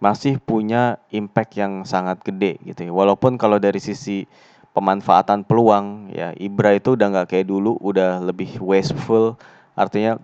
masih 0.00 0.40
punya 0.40 0.96
impact 1.12 1.60
yang 1.60 1.84
sangat 1.84 2.24
gede 2.24 2.56
gitu 2.64 2.88
ya. 2.88 2.92
Walaupun 2.96 3.36
kalau 3.36 3.60
dari 3.60 3.76
sisi 3.76 4.24
pemanfaatan 4.72 5.44
peluang 5.44 6.16
ya 6.16 6.32
Ibra 6.32 6.80
itu 6.80 6.96
udah 6.96 7.12
nggak 7.12 7.28
kayak 7.28 7.44
dulu 7.44 7.76
udah 7.76 8.24
lebih 8.24 8.56
wasteful. 8.64 9.36
Artinya 9.76 10.16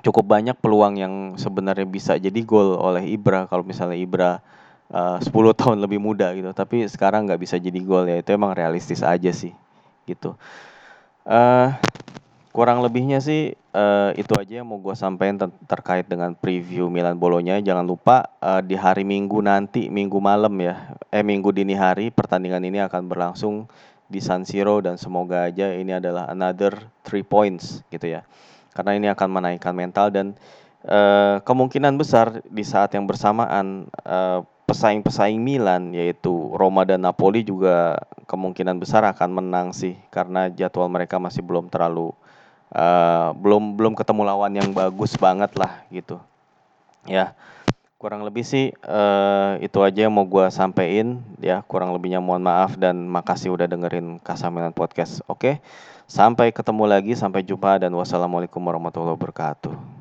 cukup 0.00 0.24
banyak 0.24 0.56
peluang 0.56 0.96
yang 0.96 1.14
sebenarnya 1.36 1.84
bisa 1.84 2.16
jadi 2.16 2.40
gol 2.40 2.76
oleh 2.76 3.04
Ibra 3.12 3.44
kalau 3.46 3.60
misalnya 3.64 3.98
Ibra 4.00 4.30
uh, 4.90 5.18
10 5.20 5.28
tahun 5.60 5.78
lebih 5.84 6.00
muda 6.00 6.32
gitu. 6.32 6.50
Tapi 6.56 6.88
sekarang 6.88 7.28
nggak 7.28 7.40
bisa 7.40 7.56
jadi 7.60 7.80
gol 7.84 8.08
ya. 8.08 8.16
Itu 8.20 8.32
emang 8.32 8.56
realistis 8.56 9.04
aja 9.04 9.30
sih 9.30 9.52
gitu. 10.08 10.34
Uh, 11.28 11.76
kurang 12.50 12.82
lebihnya 12.82 13.22
sih 13.22 13.54
uh, 13.76 14.10
itu 14.18 14.34
aja 14.34 14.58
yang 14.58 14.66
mau 14.66 14.80
gue 14.80 14.96
sampaikan 14.98 15.38
ter 15.38 15.48
terkait 15.68 16.08
dengan 16.08 16.32
preview 16.32 16.88
Milan 16.88 17.20
Bolonya. 17.20 17.60
Jangan 17.60 17.84
lupa 17.84 18.32
uh, 18.40 18.64
di 18.64 18.74
hari 18.74 19.04
Minggu 19.04 19.44
nanti 19.44 19.92
Minggu 19.92 20.18
malam 20.18 20.56
ya 20.58 20.96
eh 21.12 21.22
Minggu 21.22 21.52
dini 21.52 21.76
hari 21.76 22.08
pertandingan 22.08 22.64
ini 22.64 22.80
akan 22.80 23.04
berlangsung 23.04 23.68
di 24.08 24.18
San 24.24 24.48
Siro. 24.48 24.80
Dan 24.80 24.96
semoga 24.96 25.44
aja 25.44 25.76
ini 25.76 25.92
adalah 25.92 26.26
another 26.32 26.72
three 27.04 27.22
points 27.22 27.84
gitu 27.92 28.16
ya 28.16 28.24
karena 28.70 28.92
ini 28.96 29.06
akan 29.10 29.28
menaikkan 29.28 29.74
mental 29.74 30.10
dan 30.14 30.38
uh, 30.86 31.42
kemungkinan 31.42 31.98
besar 31.98 32.40
di 32.46 32.64
saat 32.64 32.94
yang 32.94 33.04
bersamaan 33.04 33.90
uh, 34.06 34.46
pesaing-pesaing 34.70 35.42
Milan 35.42 35.90
yaitu 35.90 36.30
Roma 36.54 36.86
dan 36.86 37.02
Napoli 37.02 37.42
juga 37.42 37.98
kemungkinan 38.30 38.78
besar 38.78 39.02
akan 39.10 39.42
menang 39.42 39.74
sih. 39.74 39.98
Karena 40.14 40.46
jadwal 40.46 40.86
mereka 40.86 41.18
masih 41.18 41.42
belum 41.42 41.66
terlalu 41.66 42.14
uh, 42.70 43.34
belum 43.34 43.74
belum 43.74 43.98
ketemu 43.98 44.22
lawan 44.22 44.54
yang 44.54 44.70
bagus 44.70 45.18
banget 45.18 45.50
lah 45.58 45.82
gitu. 45.90 46.22
Ya 47.10 47.34
kurang 48.00 48.24
lebih 48.24 48.48
sih 48.48 48.72
uh, 48.88 49.60
itu 49.60 49.76
aja 49.82 50.06
yang 50.06 50.14
mau 50.14 50.22
gue 50.22 50.46
sampein. 50.54 51.18
Ya 51.42 51.66
kurang 51.66 51.90
lebihnya 51.90 52.22
mohon 52.22 52.46
maaf 52.46 52.78
dan 52.78 53.10
makasih 53.10 53.50
udah 53.50 53.66
dengerin 53.66 54.22
Kasamilan 54.22 54.70
Podcast 54.70 55.18
oke? 55.26 55.42
okay? 55.42 55.54
Sampai 56.10 56.50
ketemu 56.50 56.90
lagi, 56.90 57.14
sampai 57.14 57.46
jumpa 57.46 57.78
dan 57.78 57.94
wassalamualaikum 57.94 58.58
warahmatullahi 58.58 59.14
wabarakatuh. 59.14 59.99